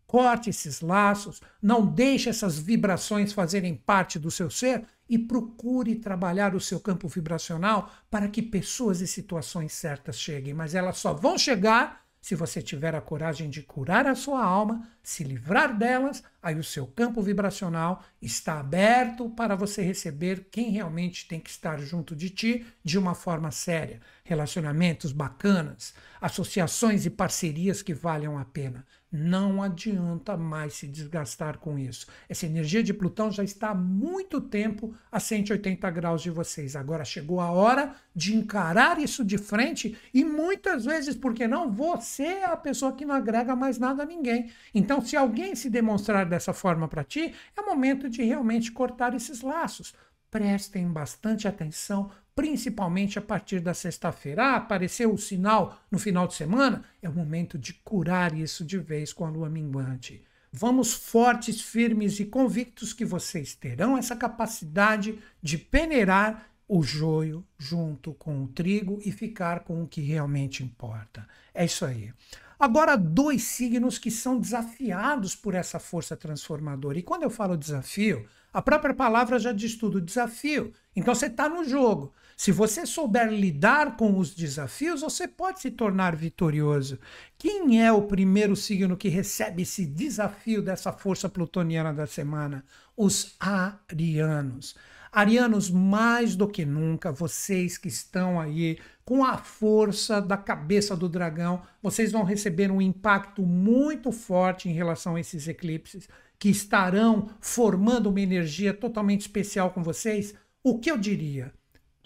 [0.06, 6.54] Corte esses laços, não deixe essas vibrações fazerem parte do seu ser e procure trabalhar
[6.54, 10.54] o seu campo vibracional para que pessoas e situações certas cheguem.
[10.54, 14.82] Mas elas só vão chegar se você tiver a coragem de curar a sua alma,
[15.00, 21.28] se livrar delas, aí o seu campo vibracional está aberto para você receber quem realmente
[21.28, 24.00] tem que estar junto de ti de uma forma séria.
[24.24, 28.84] Relacionamentos bacanas, associações e parcerias que valham a pena.
[29.18, 32.06] Não adianta mais se desgastar com isso.
[32.28, 36.76] Essa energia de Plutão já está há muito tempo a 180 graus de vocês.
[36.76, 42.24] Agora chegou a hora de encarar isso de frente e muitas vezes, porque não, você
[42.24, 44.50] é a pessoa que não agrega mais nada a ninguém.
[44.74, 49.40] Então, se alguém se demonstrar dessa forma para ti, é momento de realmente cortar esses
[49.40, 49.94] laços.
[50.30, 54.44] Prestem bastante atenção principalmente a partir da sexta-feira.
[54.44, 56.84] Ah, apareceu o sinal no final de semana?
[57.00, 60.22] É o momento de curar isso de vez com a lua minguante.
[60.52, 68.12] Vamos fortes, firmes e convictos que vocês terão essa capacidade de peneirar o joio junto
[68.14, 71.26] com o trigo e ficar com o que realmente importa.
[71.54, 72.12] É isso aí.
[72.58, 76.98] Agora, dois signos que são desafiados por essa força transformadora.
[76.98, 80.72] E quando eu falo desafio, a própria palavra já diz tudo: desafio.
[80.94, 82.14] Então você está no jogo.
[82.36, 86.98] Se você souber lidar com os desafios, você pode se tornar vitorioso.
[87.38, 92.62] Quem é o primeiro signo que recebe esse desafio dessa força plutoniana da semana?
[92.94, 94.76] Os arianos.
[95.10, 101.08] Arianos, mais do que nunca, vocês que estão aí com a força da cabeça do
[101.08, 106.06] dragão, vocês vão receber um impacto muito forte em relação a esses eclipses
[106.38, 110.34] que estarão formando uma energia totalmente especial com vocês.
[110.62, 111.50] O que eu diria?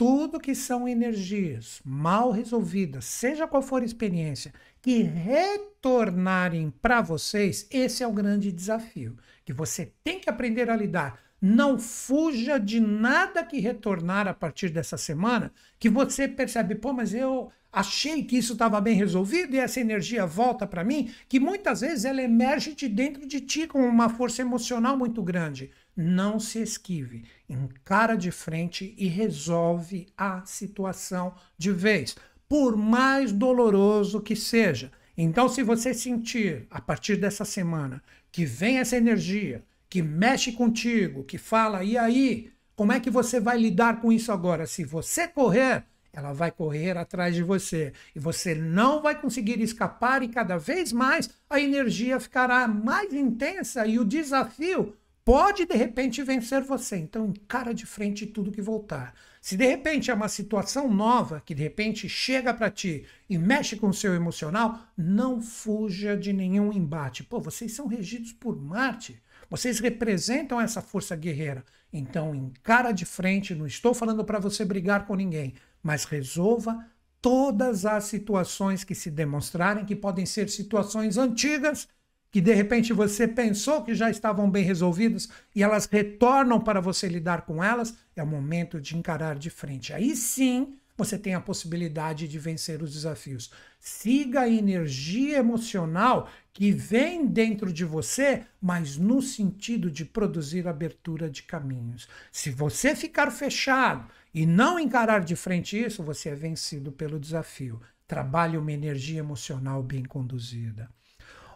[0.00, 7.66] Tudo que são energias mal resolvidas, seja qual for a experiência, que retornarem para vocês,
[7.70, 11.20] esse é o grande desafio que você tem que aprender a lidar.
[11.38, 17.12] Não fuja de nada que retornar a partir dessa semana, que você percebe, pô, mas
[17.12, 21.82] eu achei que isso estava bem resolvido e essa energia volta para mim, que muitas
[21.82, 25.70] vezes ela emerge de dentro de ti com uma força emocional muito grande.
[26.02, 32.16] Não se esquive, encara de frente e resolve a situação de vez,
[32.48, 34.90] por mais doloroso que seja.
[35.14, 41.22] Então, se você sentir a partir dessa semana que vem essa energia, que mexe contigo,
[41.22, 42.50] que fala, e aí?
[42.74, 44.66] Como é que você vai lidar com isso agora?
[44.66, 45.84] Se você correr,
[46.14, 50.94] ela vai correr atrás de você e você não vai conseguir escapar, e cada vez
[50.94, 56.96] mais a energia ficará mais intensa e o desafio pode de repente vencer você.
[56.96, 59.14] Então encara de frente tudo que voltar.
[59.40, 63.76] Se de repente é uma situação nova que de repente chega para ti e mexe
[63.76, 67.24] com o seu emocional, não fuja de nenhum embate.
[67.24, 69.22] Pô, vocês são regidos por Marte.
[69.48, 71.64] Vocês representam essa força guerreira.
[71.92, 76.86] Então encara de frente, não estou falando para você brigar com ninguém mas resolva
[77.20, 81.88] todas as situações que se demonstrarem, que podem ser situações antigas,
[82.30, 87.08] que de repente você pensou que já estavam bem resolvidas e elas retornam para você
[87.08, 89.92] lidar com elas, é o momento de encarar de frente.
[89.92, 93.50] Aí sim você tem a possibilidade de vencer os desafios.
[93.78, 101.30] Siga a energia emocional que vem dentro de você, mas no sentido de produzir abertura
[101.30, 102.06] de caminhos.
[102.30, 107.80] Se você ficar fechado e não encarar de frente isso, você é vencido pelo desafio.
[108.06, 110.90] Trabalhe uma energia emocional bem conduzida.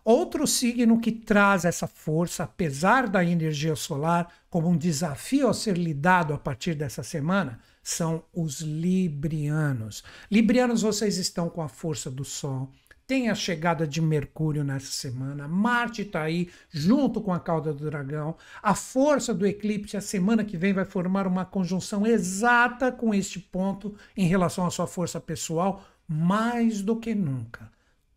[0.04, 5.78] Outro signo que traz essa força, apesar da energia solar, como um desafio a ser
[5.78, 10.04] lidado a partir dessa semana, são os librianos.
[10.30, 12.70] Librianos, vocês estão com a força do Sol.
[13.06, 15.48] Tem a chegada de Mercúrio nessa semana.
[15.48, 18.36] Marte está aí, junto com a cauda do dragão.
[18.62, 23.38] A força do eclipse, a semana que vem, vai formar uma conjunção exata com este
[23.40, 27.73] ponto em relação à sua força pessoal, mais do que nunca.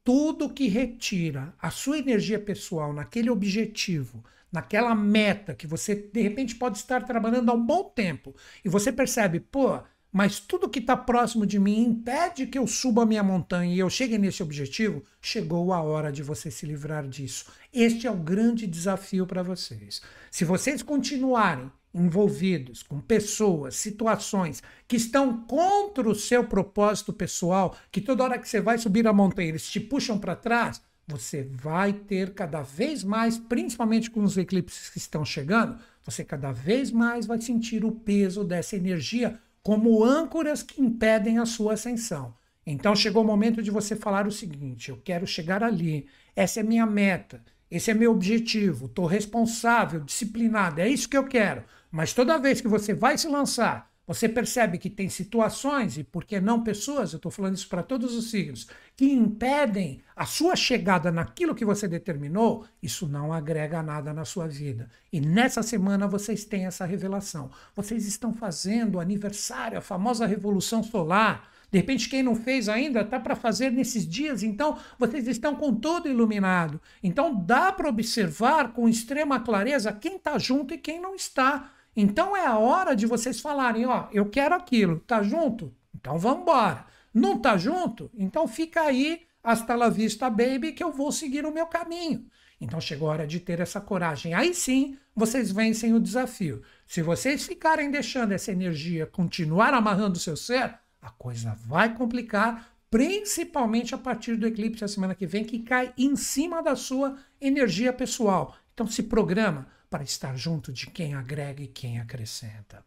[0.07, 6.55] Tudo que retira a sua energia pessoal naquele objetivo, naquela meta que você de repente
[6.55, 8.33] pode estar trabalhando há um bom tempo
[8.63, 13.03] e você percebe, pô, mas tudo que está próximo de mim impede que eu suba
[13.03, 17.05] a minha montanha e eu chegue nesse objetivo, chegou a hora de você se livrar
[17.05, 17.51] disso.
[17.73, 20.01] Este é o grande desafio para vocês.
[20.31, 28.01] Se vocês continuarem envolvidos com pessoas, situações que estão contra o seu propósito pessoal, que
[28.01, 31.93] toda hora que você vai subir a montanha eles te puxam para trás, você vai
[31.93, 37.25] ter cada vez mais, principalmente com os eclipses que estão chegando, você cada vez mais
[37.25, 42.33] vai sentir o peso dessa energia como âncoras que impedem a sua ascensão.
[42.65, 46.63] Então chegou o momento de você falar o seguinte: eu quero chegar ali, essa é
[46.63, 51.63] minha meta, esse é meu objetivo, estou responsável, disciplinado, é isso que eu quero.
[51.97, 56.25] Mas toda vez que você vai se lançar, você percebe que tem situações, e por
[56.25, 60.55] que não pessoas, eu estou falando isso para todos os signos, que impedem a sua
[60.55, 64.91] chegada naquilo que você determinou, isso não agrega nada na sua vida.
[65.11, 67.49] E nessa semana vocês têm essa revelação.
[67.75, 71.49] Vocês estão fazendo o aniversário, a famosa Revolução Solar.
[71.71, 75.73] De repente, quem não fez ainda está para fazer nesses dias, então vocês estão com
[75.73, 76.79] todo iluminado.
[77.01, 81.71] Então dá para observar com extrema clareza quem está junto e quem não está.
[81.99, 85.73] Então é a hora de vocês falarem, ó, eu quero aquilo, tá junto?
[85.95, 86.85] Então vamos embora.
[87.11, 88.11] Não tá junto?
[88.13, 92.27] Então fica aí, hasta la vista, baby, que eu vou seguir o meu caminho.
[92.61, 94.35] Então chegou a hora de ter essa coragem.
[94.35, 96.61] Aí sim, vocês vencem o desafio.
[96.85, 102.77] Se vocês ficarem deixando essa energia continuar amarrando o seu ser, a coisa vai complicar,
[102.91, 107.17] principalmente a partir do eclipse da semana que vem, que cai em cima da sua
[107.41, 108.55] energia pessoal.
[108.75, 112.83] Então se programa para estar junto de quem agrega e quem acrescenta.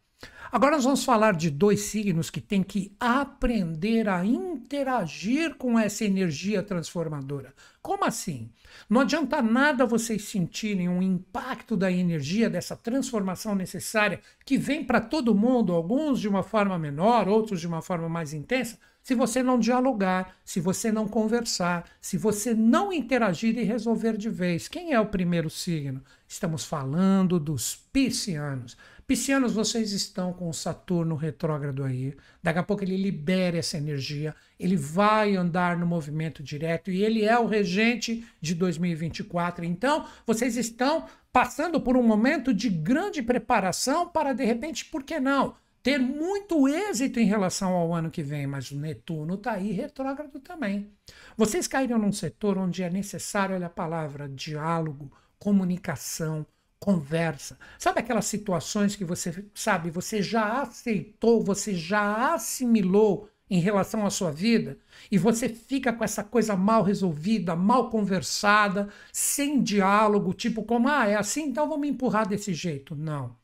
[0.53, 6.05] Agora nós vamos falar de dois signos que têm que aprender a interagir com essa
[6.05, 7.55] energia transformadora.
[7.81, 8.51] Como assim?
[8.89, 15.01] Não adianta nada vocês sentirem um impacto da energia, dessa transformação necessária que vem para
[15.01, 18.79] todo mundo, alguns de uma forma menor, outros de uma forma mais intensa,
[19.11, 24.31] se você não dialogar, se você não conversar, se você não interagir e resolver de
[24.31, 24.69] vez.
[24.69, 26.01] Quem é o primeiro signo?
[26.29, 28.77] Estamos falando dos piscianos.
[29.09, 32.15] Piscianos, vocês estão com o Saturno retrógrado aí.
[32.41, 37.25] Daqui a pouco ele libera essa energia, ele vai andar no movimento direto e ele
[37.25, 39.65] é o regente de 2024.
[39.65, 45.19] Então, vocês estão passando por um momento de grande preparação para, de repente, por que
[45.19, 45.57] não?
[45.83, 50.39] Ter muito êxito em relação ao ano que vem, mas o Netuno está aí retrógrado
[50.41, 50.93] também.
[51.37, 56.47] Vocês caíram num setor onde é necessário, olha a palavra, diálogo, comunicação,
[56.79, 57.59] conversa.
[57.79, 64.11] Sabe aquelas situações que você sabe, você já aceitou, você já assimilou em relação à
[64.11, 64.79] sua vida
[65.11, 71.07] e você fica com essa coisa mal resolvida, mal conversada, sem diálogo, tipo como ah,
[71.09, 72.95] é assim, então vamos empurrar desse jeito.
[72.95, 73.40] Não.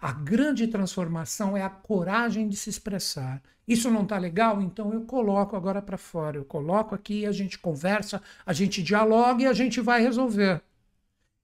[0.00, 3.42] A grande transformação é a coragem de se expressar.
[3.68, 4.62] Isso não está legal?
[4.62, 6.38] Então eu coloco agora para fora.
[6.38, 10.62] Eu coloco aqui, a gente conversa, a gente dialoga e a gente vai resolver.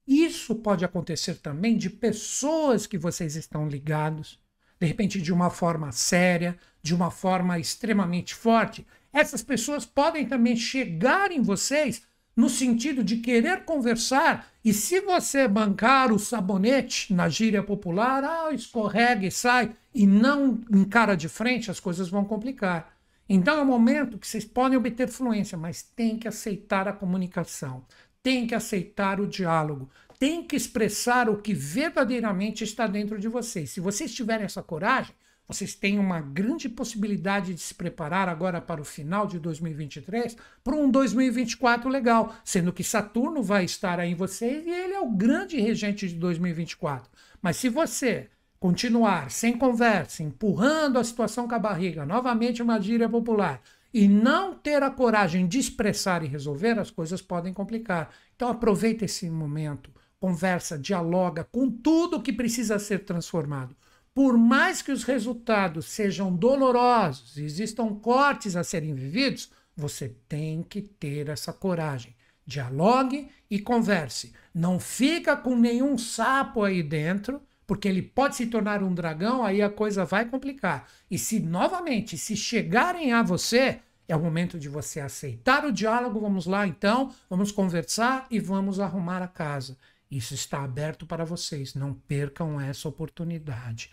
[0.06, 4.40] Isso pode acontecer também de pessoas que vocês estão ligados,
[4.80, 8.86] de repente de uma forma séria, de uma forma extremamente forte.
[9.12, 12.02] Essas pessoas podem também chegar em vocês
[12.36, 18.52] no sentido de querer conversar, e se você bancar o sabonete na gíria popular, ah,
[18.52, 22.94] escorrega e sai, e não encara de frente, as coisas vão complicar.
[23.28, 27.84] Então é um momento que vocês podem obter fluência, mas tem que aceitar a comunicação
[28.26, 33.70] tem que aceitar o diálogo, tem que expressar o que verdadeiramente está dentro de vocês.
[33.70, 35.14] Se vocês tiverem essa coragem,
[35.48, 40.74] vocês têm uma grande possibilidade de se preparar agora para o final de 2023 para
[40.74, 45.10] um 2024 legal, sendo que Saturno vai estar aí em vocês e ele é o
[45.10, 47.08] grande regente de 2024.
[47.40, 48.28] Mas se você
[48.58, 53.62] continuar sem conversa, empurrando a situação com a barriga, novamente uma gíria popular,
[53.94, 58.10] e não ter a coragem de expressar e resolver, as coisas podem complicar.
[58.34, 59.90] Então aproveita esse momento,
[60.20, 63.74] conversa, dialoga com tudo que precisa ser transformado.
[64.16, 70.80] Por mais que os resultados sejam dolorosos, existam cortes a serem vividos, você tem que
[70.80, 72.16] ter essa coragem.
[72.46, 74.32] Dialogue e converse.
[74.54, 79.60] Não fica com nenhum sapo aí dentro, porque ele pode se tornar um dragão, aí
[79.60, 80.88] a coisa vai complicar.
[81.10, 86.20] E se novamente, se chegarem a você, é o momento de você aceitar o diálogo.
[86.20, 89.76] Vamos lá, então, vamos conversar e vamos arrumar a casa.
[90.10, 93.90] Isso está aberto para vocês, não percam essa oportunidade.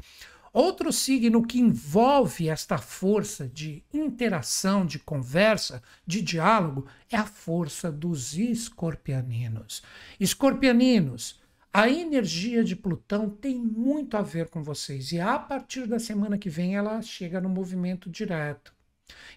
[0.54, 7.92] Outro signo que envolve esta força de interação, de conversa, de diálogo, é a força
[7.92, 9.82] dos escorpianinos.
[10.20, 11.42] Escorpianinos,
[11.76, 16.38] A energia de Plutão tem muito a ver com vocês e a partir da semana
[16.38, 18.72] que vem ela chega no movimento direto.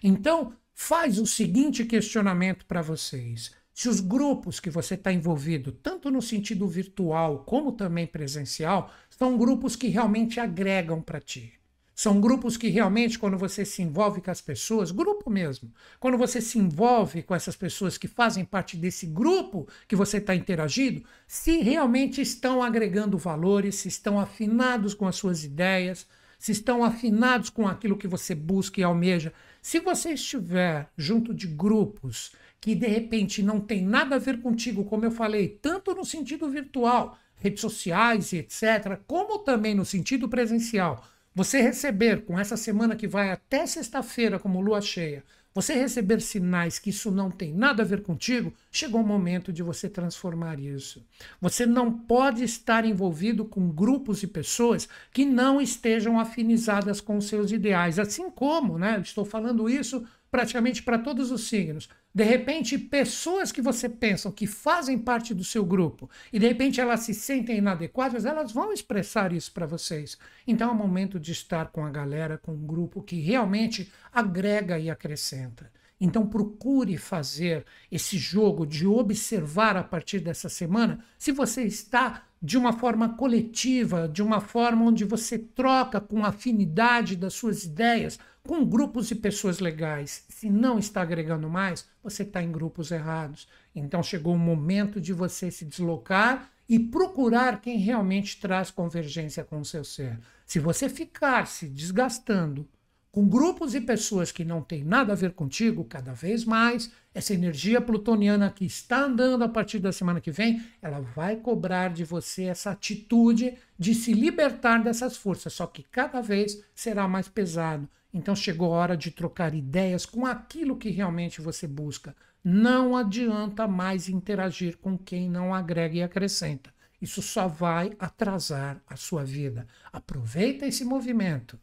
[0.03, 3.51] Então, faz o seguinte questionamento para vocês.
[3.77, 9.37] Se os grupos que você está envolvido, tanto no sentido virtual como também presencial, são
[9.37, 11.53] grupos que realmente agregam para ti.
[11.93, 16.41] São grupos que realmente, quando você se envolve com as pessoas, grupo mesmo, quando você
[16.41, 21.61] se envolve com essas pessoas que fazem parte desse grupo que você está interagindo, se
[21.61, 26.07] realmente estão agregando valores, se estão afinados com as suas ideias,
[26.39, 29.31] se estão afinados com aquilo que você busca e almeja.
[29.61, 34.83] Se você estiver junto de grupos que de repente não tem nada a ver contigo,
[34.83, 40.27] como eu falei, tanto no sentido virtual, redes sociais e etc., como também no sentido
[40.27, 41.03] presencial,
[41.33, 45.23] você receber com essa semana que vai até sexta-feira como lua cheia,
[45.57, 49.63] você receber sinais que isso não tem nada a ver contigo, chegou o momento de
[49.63, 51.03] você transformar isso.
[51.41, 57.51] Você não pode estar envolvido com grupos e pessoas que não estejam afinizadas com seus
[57.51, 60.05] ideais, assim como, né, estou falando isso
[60.37, 61.89] praticamente para todos os signos.
[62.13, 66.79] De repente, pessoas que você pensa que fazem parte do seu grupo e de repente
[66.79, 70.15] elas se sentem inadequadas, elas vão expressar isso para vocês.
[70.45, 74.77] Então é o momento de estar com a galera, com um grupo que realmente agrega
[74.77, 75.71] e acrescenta.
[75.99, 82.55] Então procure fazer esse jogo de observar a partir dessa semana se você está de
[82.55, 88.65] uma forma coletiva, de uma forma onde você troca com afinidade das suas ideias, com
[88.65, 90.25] grupos de pessoas legais.
[90.29, 93.47] Se não está agregando mais, você está em grupos errados.
[93.75, 99.59] Então chegou o momento de você se deslocar e procurar quem realmente traz convergência com
[99.59, 100.17] o seu ser.
[100.45, 102.67] Se você ficar se desgastando
[103.11, 107.33] com grupos e pessoas que não têm nada a ver contigo, cada vez mais, essa
[107.33, 112.03] energia plutoniana que está andando a partir da semana que vem, ela vai cobrar de
[112.03, 117.89] você essa atitude de se libertar dessas forças, só que cada vez será mais pesado.
[118.13, 122.15] Então chegou a hora de trocar ideias com aquilo que realmente você busca.
[122.43, 126.73] Não adianta mais interagir com quem não agrega e acrescenta.
[127.01, 129.67] Isso só vai atrasar a sua vida.
[129.91, 131.59] Aproveita esse movimento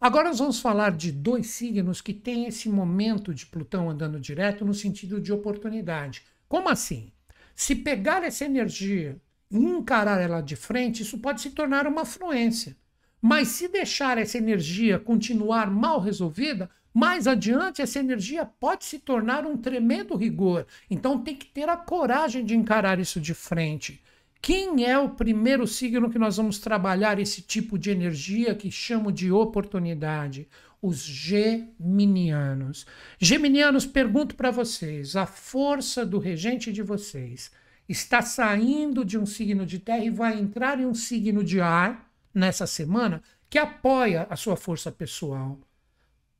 [0.00, 4.64] Agora nós vamos falar de dois signos que têm esse momento de Plutão andando direto
[4.64, 6.22] no sentido de oportunidade.
[6.48, 7.10] Como assim?
[7.54, 9.20] Se pegar essa energia
[9.50, 12.76] e encarar ela de frente, isso pode se tornar uma fluência.
[13.20, 19.44] Mas se deixar essa energia continuar mal resolvida, mais adiante essa energia pode se tornar
[19.46, 20.66] um tremendo rigor.
[20.90, 24.02] Então tem que ter a coragem de encarar isso de frente.
[24.40, 29.10] Quem é o primeiro signo que nós vamos trabalhar esse tipo de energia que chamo
[29.10, 30.48] de oportunidade?
[30.80, 32.86] Os geminianos.
[33.18, 37.50] Geminianos, pergunto para vocês: a força do regente de vocês
[37.88, 42.07] está saindo de um signo de terra e vai entrar em um signo de ar
[42.38, 45.58] nessa semana que apoia a sua força pessoal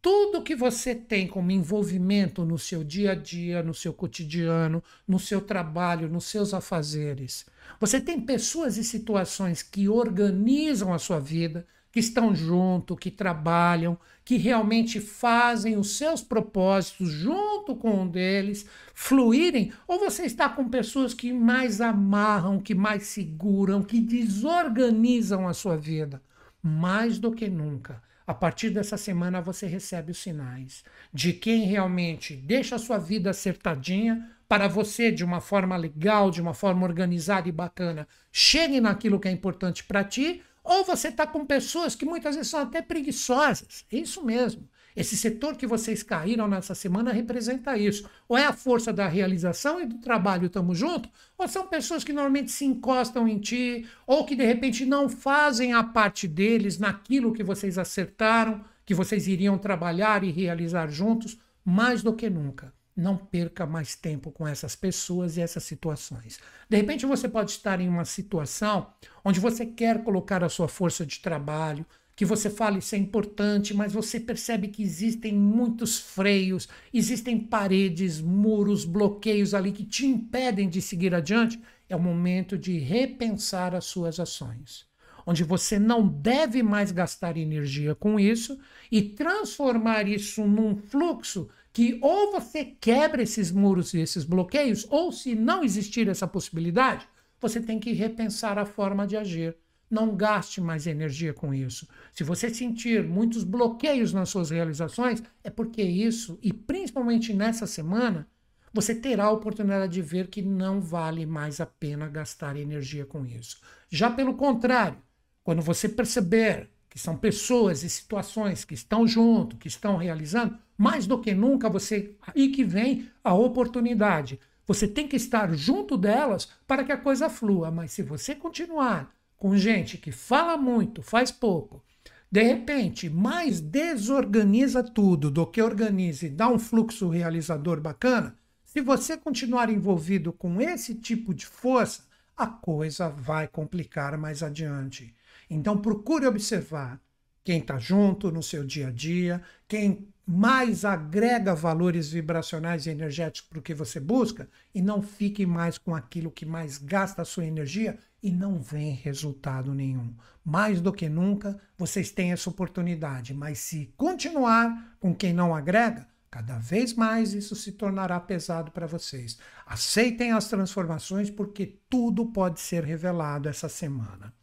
[0.01, 5.19] tudo que você tem como envolvimento no seu dia a dia, no seu cotidiano, no
[5.19, 7.45] seu trabalho, nos seus afazeres.
[7.81, 11.67] Você tem pessoas e situações que organizam a sua vida,
[11.99, 18.67] que estão junto, que trabalham, que realmente fazem os seus propósitos junto com um deles
[18.95, 25.53] fluírem, ou você está com pessoas que mais amarram, que mais seguram, que desorganizam a
[25.53, 26.23] sua vida,
[26.63, 28.01] mais do que nunca.
[28.25, 33.31] A partir dessa semana você recebe os sinais de quem realmente deixa a sua vida
[33.31, 39.19] acertadinha para você de uma forma legal, de uma forma organizada e bacana, chegue naquilo
[39.19, 42.83] que é importante para ti, ou você está com pessoas que muitas vezes são até
[42.83, 43.87] preguiçosas.
[43.91, 44.69] É isso mesmo.
[44.95, 48.09] Esse setor que vocês caíram nessa semana representa isso.
[48.29, 52.13] Ou é a força da realização e do trabalho, estamos juntos, ou são pessoas que
[52.13, 57.33] normalmente se encostam em ti, ou que de repente não fazem a parte deles naquilo
[57.33, 62.75] que vocês acertaram, que vocês iriam trabalhar e realizar juntos, mais do que nunca.
[62.99, 66.41] Não perca mais tempo com essas pessoas e essas situações.
[66.69, 68.89] De repente você pode estar em uma situação
[69.25, 71.87] onde você quer colocar a sua força de trabalho,
[72.17, 78.21] que você fala isso é importante, mas você percebe que existem muitos freios, existem paredes,
[78.21, 83.85] muros, bloqueios ali que te impedem de seguir adiante, é o momento de repensar as
[83.85, 84.89] suas ações.
[85.25, 88.59] Onde você não deve mais gastar energia com isso
[88.91, 91.49] e transformar isso num fluxo
[91.79, 97.07] que ou você quebra esses muros e esses bloqueios, ou se não existir essa possibilidade,
[97.41, 99.57] você tem que repensar a forma de agir.
[99.89, 101.89] Não gaste mais energia com isso.
[102.13, 108.27] Se você sentir muitos bloqueios nas suas realizações, é porque isso, e principalmente nessa semana,
[108.75, 113.25] você terá a oportunidade de ver que não vale mais a pena gastar energia com
[113.25, 113.61] isso.
[113.89, 114.99] Já pelo contrário,
[115.45, 121.07] quando você perceber que são pessoas e situações que estão junto, que estão realizando, mais
[121.07, 124.39] do que nunca você aí que vem a oportunidade.
[124.65, 129.13] Você tem que estar junto delas para que a coisa flua, mas se você continuar
[129.37, 131.83] com gente que fala muito, faz pouco,
[132.31, 138.83] de repente, mais desorganiza tudo do que organiza e dá um fluxo realizador bacana, se
[138.83, 142.03] você continuar envolvido com esse tipo de força,
[142.37, 145.15] a coisa vai complicar mais adiante.
[145.49, 147.01] Então procure observar
[147.43, 153.49] quem está junto no seu dia a dia, quem mais agrega valores vibracionais e energéticos
[153.49, 157.25] para o que você busca, e não fique mais com aquilo que mais gasta a
[157.25, 160.15] sua energia e não vem resultado nenhum.
[160.45, 166.07] Mais do que nunca, vocês têm essa oportunidade, mas se continuar com quem não agrega,
[166.31, 169.39] cada vez mais isso se tornará pesado para vocês.
[169.65, 174.35] Aceitem as transformações porque tudo pode ser revelado essa semana.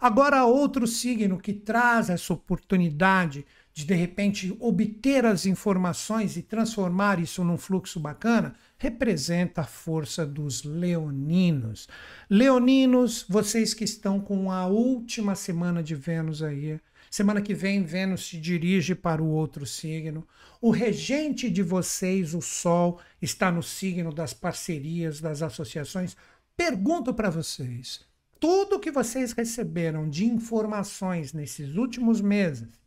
[0.00, 3.44] Agora, outro signo que traz essa oportunidade
[3.74, 10.24] de de repente obter as informações e transformar isso num fluxo bacana, representa a força
[10.24, 11.88] dos leoninos.
[12.30, 18.28] Leoninos, vocês que estão com a última semana de Vênus aí, semana que vem Vênus
[18.28, 20.24] se dirige para o outro signo.
[20.60, 26.16] O regente de vocês, o Sol, está no signo das parcerias, das associações.
[26.56, 28.02] Pergunto para vocês,
[28.38, 32.83] tudo que vocês receberam de informações nesses últimos meses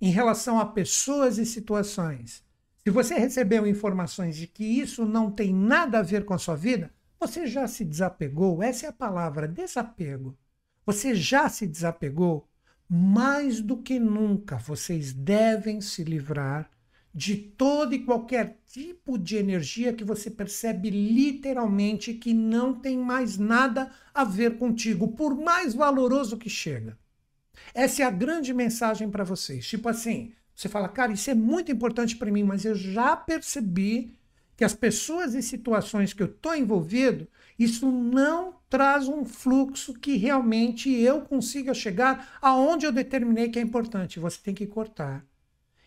[0.00, 2.44] em relação a pessoas e situações,
[2.84, 6.54] se você recebeu informações de que isso não tem nada a ver com a sua
[6.54, 8.62] vida, você já se desapegou.
[8.62, 10.36] Essa é a palavra, desapego.
[10.84, 12.46] Você já se desapegou?
[12.86, 16.70] Mais do que nunca, vocês devem se livrar
[17.14, 23.38] de todo e qualquer tipo de energia que você percebe literalmente que não tem mais
[23.38, 26.98] nada a ver contigo, por mais valoroso que chega.
[27.74, 29.66] Essa é a grande mensagem para vocês.
[29.66, 34.16] Tipo assim, você fala, cara, isso é muito importante para mim, mas eu já percebi
[34.56, 37.26] que as pessoas e situações que eu estou envolvido,
[37.58, 43.62] isso não traz um fluxo que realmente eu consiga chegar aonde eu determinei que é
[43.62, 44.20] importante.
[44.20, 45.24] Você tem que cortar.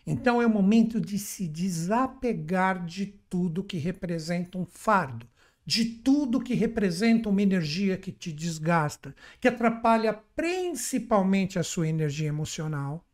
[0.06, 5.26] Então é o momento de se desapegar de tudo que representa um fardo,
[5.68, 12.26] de tudo que representa uma energia que te desgasta, que atrapalha principalmente a sua energia
[12.26, 13.04] emocional.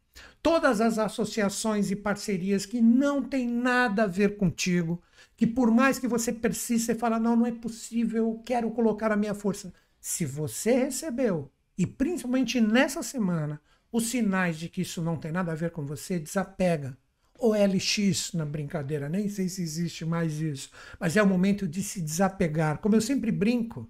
[0.40, 5.02] Todas as associações e parcerias que não têm nada a ver contigo,
[5.36, 9.10] que por mais que você persista e fala, não, não é possível, eu quero colocar
[9.10, 9.74] a minha força.
[10.00, 15.50] Se você recebeu, e principalmente nessa semana, os sinais de que isso não tem nada
[15.50, 16.96] a ver com você, desapega.
[17.44, 21.82] Ou LX na brincadeira, nem sei se existe mais isso, mas é o momento de
[21.82, 22.78] se desapegar.
[22.78, 23.86] Como eu sempre brinco,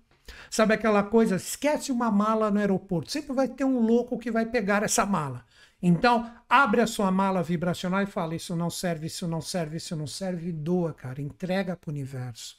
[0.51, 4.45] sabe aquela coisa, esquece uma mala no aeroporto, sempre vai ter um louco que vai
[4.45, 5.45] pegar essa mala.
[5.81, 9.95] Então, abre a sua mala vibracional e fala: Isso não serve, isso não serve, isso
[9.95, 12.57] não serve, doa, cara, entrega para o universo.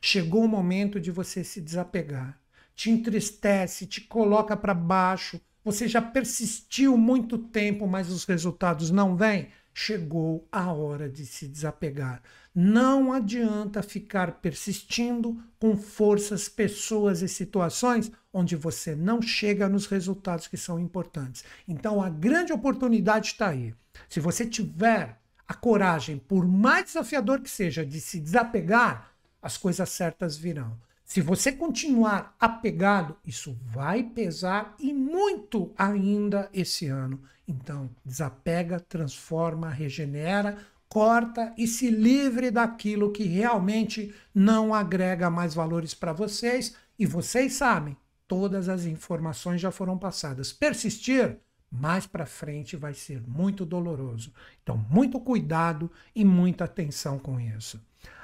[0.00, 2.40] Chegou o momento de você se desapegar.
[2.74, 9.14] Te entristece, te coloca para baixo, você já persistiu muito tempo, mas os resultados não
[9.14, 9.48] vêm?
[9.80, 12.20] Chegou a hora de se desapegar.
[12.52, 20.48] Não adianta ficar persistindo com forças, pessoas e situações onde você não chega nos resultados
[20.48, 21.44] que são importantes.
[21.68, 23.72] Então a grande oportunidade está aí.
[24.08, 25.16] Se você tiver
[25.46, 30.76] a coragem, por mais desafiador que seja, de se desapegar, as coisas certas virão.
[31.04, 37.22] Se você continuar apegado, isso vai pesar e muito ainda esse ano.
[37.48, 45.94] Então, desapega, transforma, regenera, corta e se livre daquilo que realmente não agrega mais valores
[45.94, 46.76] para vocês.
[46.98, 47.96] E vocês sabem,
[48.26, 50.52] todas as informações já foram passadas.
[50.52, 51.38] Persistir
[51.70, 54.32] mais para frente vai ser muito doloroso.
[54.62, 57.80] Então, muito cuidado e muita atenção com isso.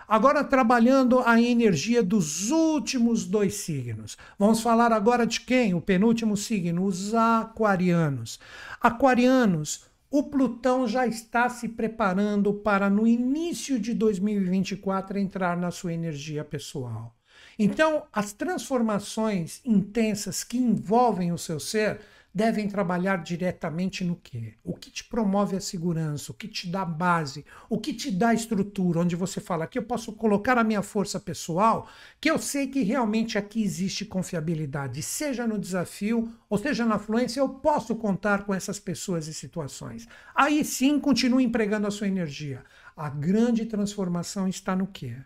[0.06, 4.16] Agora, trabalhando a energia dos últimos dois signos.
[4.38, 5.74] Vamos falar agora de quem?
[5.74, 8.38] O penúltimo signo, os aquarianos.
[8.80, 15.92] Aquarianos, o Plutão já está se preparando para, no início de 2024, entrar na sua
[15.92, 17.16] energia pessoal.
[17.58, 22.00] Então, as transformações intensas que envolvem o seu ser
[22.34, 24.54] devem trabalhar diretamente no quê?
[24.64, 28.34] O que te promove a segurança, o que te dá base, o que te dá
[28.34, 31.88] estrutura, onde você fala que eu posso colocar a minha força pessoal,
[32.20, 37.38] que eu sei que realmente aqui existe confiabilidade, seja no desafio ou seja na fluência,
[37.38, 40.08] eu posso contar com essas pessoas e situações.
[40.34, 42.64] Aí sim, continue empregando a sua energia.
[42.96, 45.16] A grande transformação está no quê?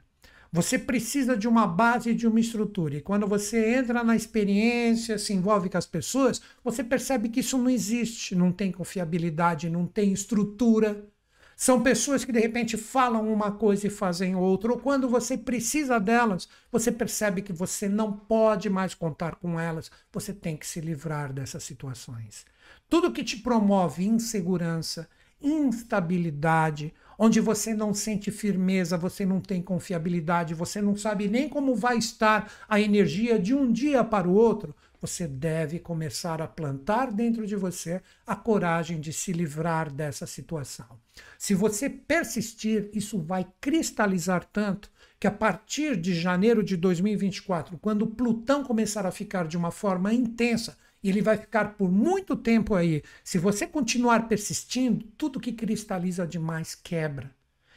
[0.51, 2.97] Você precisa de uma base, de uma estrutura.
[2.97, 7.59] E quando você entra na experiência, se envolve com as pessoas, você percebe que isso
[7.59, 11.07] não existe, não tem confiabilidade, não tem estrutura.
[11.55, 15.99] São pessoas que de repente falam uma coisa e fazem outra, ou quando você precisa
[15.99, 20.81] delas, você percebe que você não pode mais contar com elas, você tem que se
[20.81, 22.47] livrar dessas situações.
[22.89, 25.09] Tudo que te promove insegurança,
[25.43, 31.75] instabilidade, onde você não sente firmeza, você não tem confiabilidade, você não sabe nem como
[31.75, 37.13] vai estar a energia de um dia para o outro, você deve começar a plantar
[37.13, 40.99] dentro de você a coragem de se livrar dessa situação.
[41.37, 44.91] Se você persistir, isso vai cristalizar tanto
[45.21, 50.13] que a partir de janeiro de 2024, quando Plutão começar a ficar de uma forma
[50.15, 53.03] intensa, e ele vai ficar por muito tempo aí.
[53.23, 57.31] Se você continuar persistindo, tudo que cristaliza demais quebra.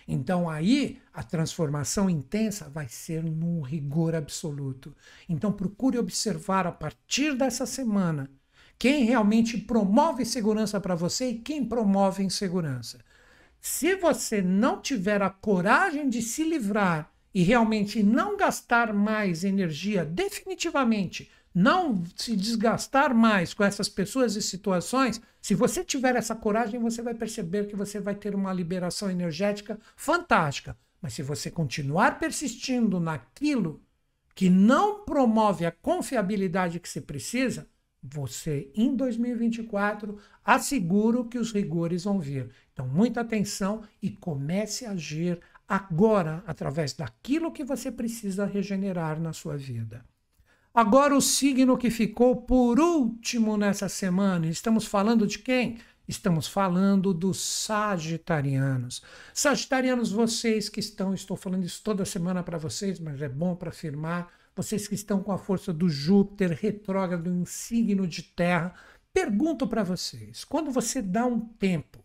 [0.08, 4.96] Então aí a transformação intensa vai ser num rigor absoluto.
[5.30, 8.30] Então procure observar a partir dessa semana
[8.78, 13.00] quem realmente promove segurança para você e quem promove insegurança.
[13.60, 20.04] Se você não tiver a coragem de se livrar e realmente não gastar mais energia
[20.04, 26.80] definitivamente não se desgastar mais com essas pessoas e situações, se você tiver essa coragem,
[26.80, 30.78] você vai perceber que você vai ter uma liberação energética fantástica.
[31.02, 33.82] Mas se você continuar persistindo naquilo
[34.36, 37.68] que não promove a confiabilidade que se precisa,
[38.02, 42.50] você em 2024 asseguro que os rigores vão vir.
[42.74, 49.34] Então, muita atenção e comece a agir agora através daquilo que você precisa regenerar na
[49.34, 50.04] sua vida.
[50.74, 55.80] Agora, o signo que ficou por último nessa semana, estamos falando de quem?
[56.08, 59.02] Estamos falando dos Sagitarianos.
[59.34, 63.70] Sagitarianos, vocês que estão, estou falando isso toda semana para vocês, mas é bom para
[63.70, 68.74] afirmar, vocês que estão com a força do Júpiter retrógrado em signo de terra,
[69.14, 72.00] pergunto para vocês: quando você dá um tempo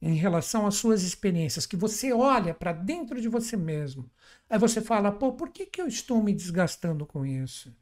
[0.00, 4.08] em relação às suas experiências, que você olha para dentro de você mesmo,
[4.48, 7.72] aí você fala, pô, por que, que eu estou me desgastando com isso?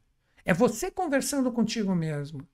[0.45, 2.47] É você conversando contigo mesmo.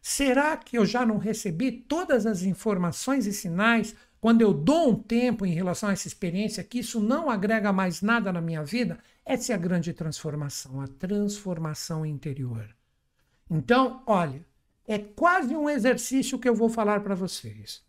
[0.00, 4.94] Será que eu já não recebi todas as informações e sinais quando eu dou um
[4.96, 8.98] tempo em relação a essa experiência que isso não agrega mais nada na minha vida?
[9.24, 12.68] Essa é a grande transformação, a transformação interior.
[13.48, 14.44] Então, olha,
[14.86, 17.82] é quase um exercício que eu vou falar para vocês.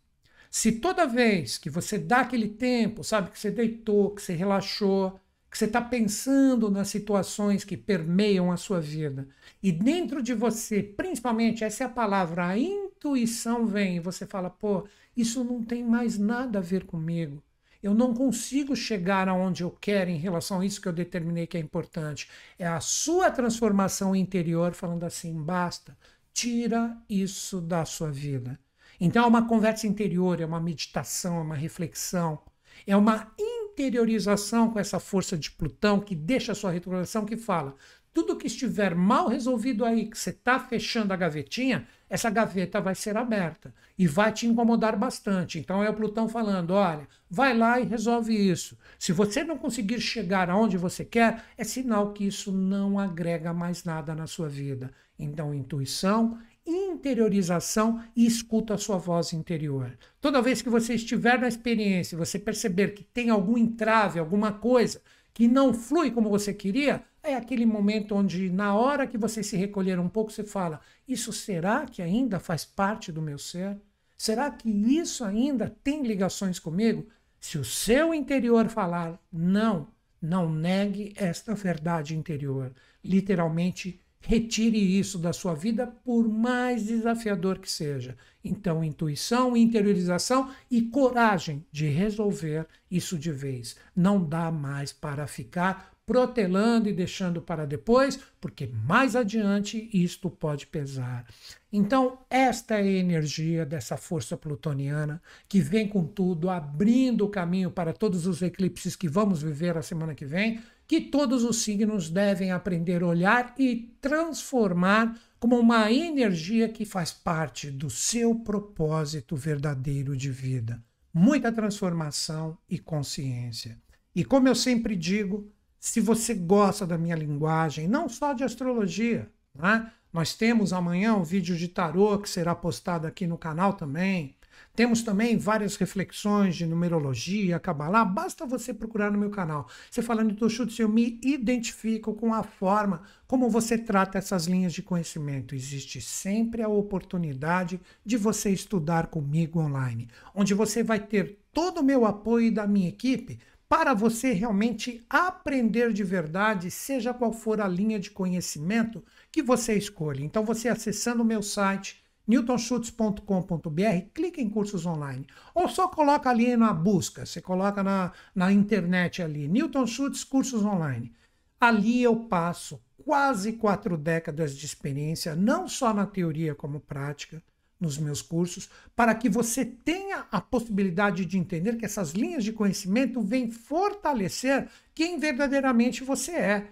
[0.50, 5.18] Se toda vez que você dá aquele tempo, sabe, que você deitou, que você relaxou,
[5.54, 9.28] que você está pensando nas situações que permeiam a sua vida.
[9.62, 14.50] E dentro de você, principalmente, essa é a palavra, a intuição vem e você fala:
[14.50, 14.84] pô,
[15.16, 17.40] isso não tem mais nada a ver comigo.
[17.80, 21.56] Eu não consigo chegar aonde eu quero em relação a isso que eu determinei que
[21.56, 22.28] é importante.
[22.58, 25.96] É a sua transformação interior falando assim: basta,
[26.32, 28.58] tira isso da sua vida.
[29.00, 32.40] Então é uma conversa interior, é uma meditação, é uma reflexão,
[32.84, 33.32] é uma
[33.74, 37.74] interiorização com essa força de Plutão que deixa a sua retrogradação que fala
[38.14, 42.94] tudo que estiver mal resolvido aí, que você está fechando a gavetinha, essa gaveta vai
[42.94, 45.58] ser aberta e vai te incomodar bastante.
[45.58, 48.78] Então é o Plutão falando: olha, vai lá e resolve isso.
[49.00, 53.82] Se você não conseguir chegar aonde você quer, é sinal que isso não agrega mais
[53.82, 54.92] nada na sua vida.
[55.18, 59.96] Então, intuição interiorização e escuta a sua voz interior.
[60.20, 65.02] Toda vez que você estiver na experiência, você perceber que tem algum entrave, alguma coisa
[65.32, 69.56] que não flui como você queria, é aquele momento onde, na hora que você se
[69.56, 73.76] recolher um pouco, você fala: Isso será que ainda faz parte do meu ser?
[74.16, 77.08] Será que isso ainda tem ligações comigo?
[77.40, 79.88] Se o seu interior falar não,
[80.20, 82.72] não negue esta verdade interior.
[83.02, 88.16] Literalmente, Retire isso da sua vida, por mais desafiador que seja.
[88.42, 93.76] Então, intuição, interiorização e coragem de resolver isso de vez.
[93.94, 100.66] Não dá mais para ficar protelando e deixando para depois, porque mais adiante isto pode
[100.66, 101.26] pesar.
[101.72, 107.70] Então, esta é a energia dessa força plutoniana que vem com tudo, abrindo o caminho
[107.70, 112.10] para todos os eclipses que vamos viver a semana que vem, que todos os signos
[112.10, 119.34] devem aprender a olhar e transformar como uma energia que faz parte do seu propósito
[119.36, 120.82] verdadeiro de vida.
[121.12, 123.78] Muita transformação e consciência.
[124.14, 125.50] E como eu sempre digo,
[125.84, 129.92] se você gosta da minha linguagem, não só de astrologia, né?
[130.10, 134.34] nós temos amanhã um vídeo de tarô que será postado aqui no canal também.
[134.74, 138.02] Temos também várias reflexões de numerologia, cabalá.
[138.02, 139.68] Basta você procurar no meu canal.
[139.90, 144.72] Você falando Newton Schultz, eu me identifico com a forma como você trata essas linhas
[144.72, 145.54] de conhecimento.
[145.54, 151.84] Existe sempre a oportunidade de você estudar comigo online, onde você vai ter todo o
[151.84, 153.38] meu apoio da minha equipe
[153.68, 159.74] para você realmente aprender de verdade, seja qual for a linha de conhecimento que você
[159.74, 160.22] escolhe.
[160.22, 165.26] Então, você acessando o meu site newtonschutz.com.br, clica em cursos online.
[165.54, 170.64] Ou só coloca ali na busca, você coloca na, na internet ali, Newton Schutz Cursos
[170.64, 171.12] Online.
[171.60, 177.42] Ali eu passo quase quatro décadas de experiência, não só na teoria como prática,
[177.84, 182.52] nos meus cursos, para que você tenha a possibilidade de entender que essas linhas de
[182.52, 186.68] conhecimento vêm fortalecer quem verdadeiramente você é.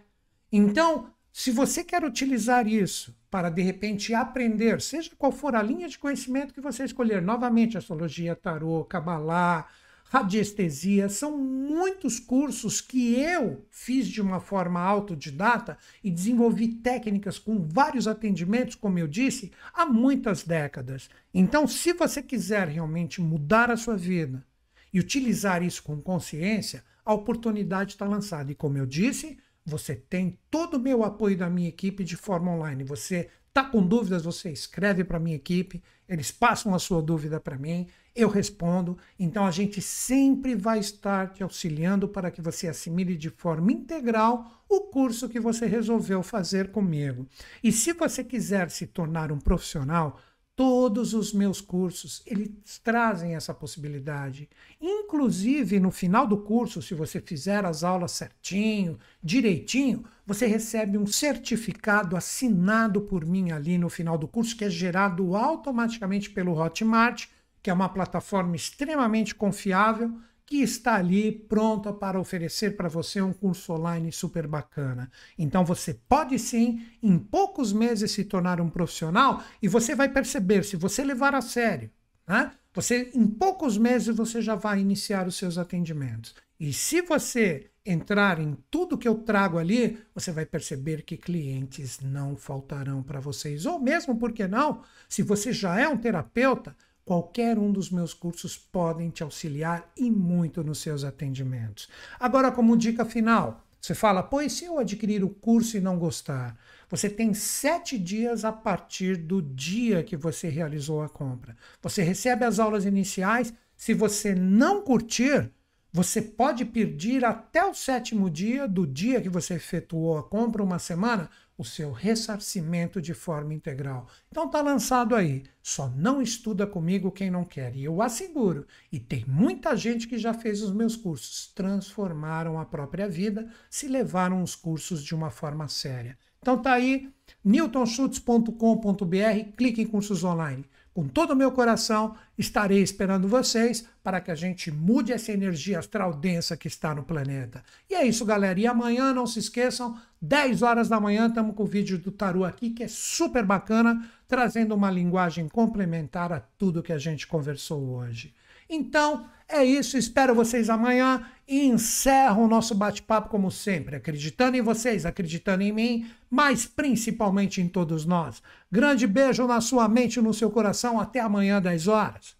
[0.50, 5.88] Então, se você quer utilizar isso para de repente aprender, seja qual for a linha
[5.88, 9.66] de conhecimento que você escolher, novamente astrologia, tarô, cabalá,
[10.12, 17.66] radiestesia, são muitos cursos que eu fiz de uma forma autodidata e desenvolvi técnicas com
[17.66, 21.08] vários atendimentos, como eu disse, há muitas décadas.
[21.32, 24.44] Então, se você quiser realmente mudar a sua vida
[24.92, 28.52] e utilizar isso com consciência, a oportunidade está lançada.
[28.52, 32.52] E como eu disse, você tem todo o meu apoio da minha equipe de forma
[32.52, 32.84] online.
[32.84, 37.38] Você está com dúvidas, você escreve para a minha equipe, eles passam a sua dúvida
[37.38, 38.96] para mim, eu respondo.
[39.18, 44.64] Então a gente sempre vai estar te auxiliando para que você assimile de forma integral
[44.68, 47.26] o curso que você resolveu fazer comigo.
[47.62, 50.18] E se você quiser se tornar um profissional,
[50.64, 54.48] Todos os meus cursos, eles trazem essa possibilidade.
[54.80, 61.04] Inclusive, no final do curso, se você fizer as aulas certinho, direitinho, você recebe um
[61.04, 67.26] certificado assinado por mim ali no final do curso, que é gerado automaticamente pelo Hotmart,
[67.60, 70.16] que é uma plataforma extremamente confiável
[70.52, 75.10] que está ali pronta para oferecer para você um curso online super bacana.
[75.38, 80.62] Então você pode sim, em poucos meses, se tornar um profissional e você vai perceber,
[80.62, 81.90] se você levar a sério,
[82.28, 82.52] né?
[82.74, 86.34] Você, em poucos meses, você já vai iniciar os seus atendimentos.
[86.60, 91.98] E se você entrar em tudo que eu trago ali, você vai perceber que clientes
[92.00, 93.64] não faltarão para vocês.
[93.64, 98.14] Ou mesmo, por que não, se você já é um terapeuta, Qualquer um dos meus
[98.14, 101.88] cursos podem te auxiliar e muito nos seus atendimentos.
[102.18, 106.56] Agora, como dica final, você fala, pois se eu adquirir o curso e não gostar?
[106.88, 111.56] Você tem sete dias a partir do dia que você realizou a compra.
[111.82, 113.52] Você recebe as aulas iniciais.
[113.76, 115.50] Se você não curtir,
[115.92, 120.78] você pode pedir até o sétimo dia do dia que você efetuou a compra, uma
[120.78, 121.28] semana,
[121.62, 124.08] o seu ressarcimento de forma integral.
[124.28, 125.44] Então tá lançado aí.
[125.62, 127.76] Só não estuda comigo quem não quer.
[127.76, 132.64] E eu asseguro, e tem muita gente que já fez os meus cursos, transformaram a
[132.64, 136.18] própria vida, se levaram os cursos de uma forma séria.
[136.40, 137.08] Então tá aí,
[137.44, 140.64] newtonschutz.com.br, clique em cursos online.
[140.94, 145.78] Com todo o meu coração, estarei esperando vocês para que a gente mude essa energia
[145.78, 147.64] astral densa que está no planeta.
[147.88, 148.60] E é isso, galera.
[148.60, 152.44] E amanhã, não se esqueçam, 10 horas da manhã, estamos com o vídeo do Taru
[152.44, 157.82] aqui, que é super bacana, trazendo uma linguagem complementar a tudo que a gente conversou
[157.94, 158.34] hoje.
[158.72, 159.98] Então, é isso.
[159.98, 165.72] Espero vocês amanhã e encerro o nosso bate-papo como sempre, acreditando em vocês, acreditando em
[165.72, 168.42] mim, mas principalmente em todos nós.
[168.70, 170.98] Grande beijo na sua mente e no seu coração.
[170.98, 172.34] Até amanhã, 10 horas.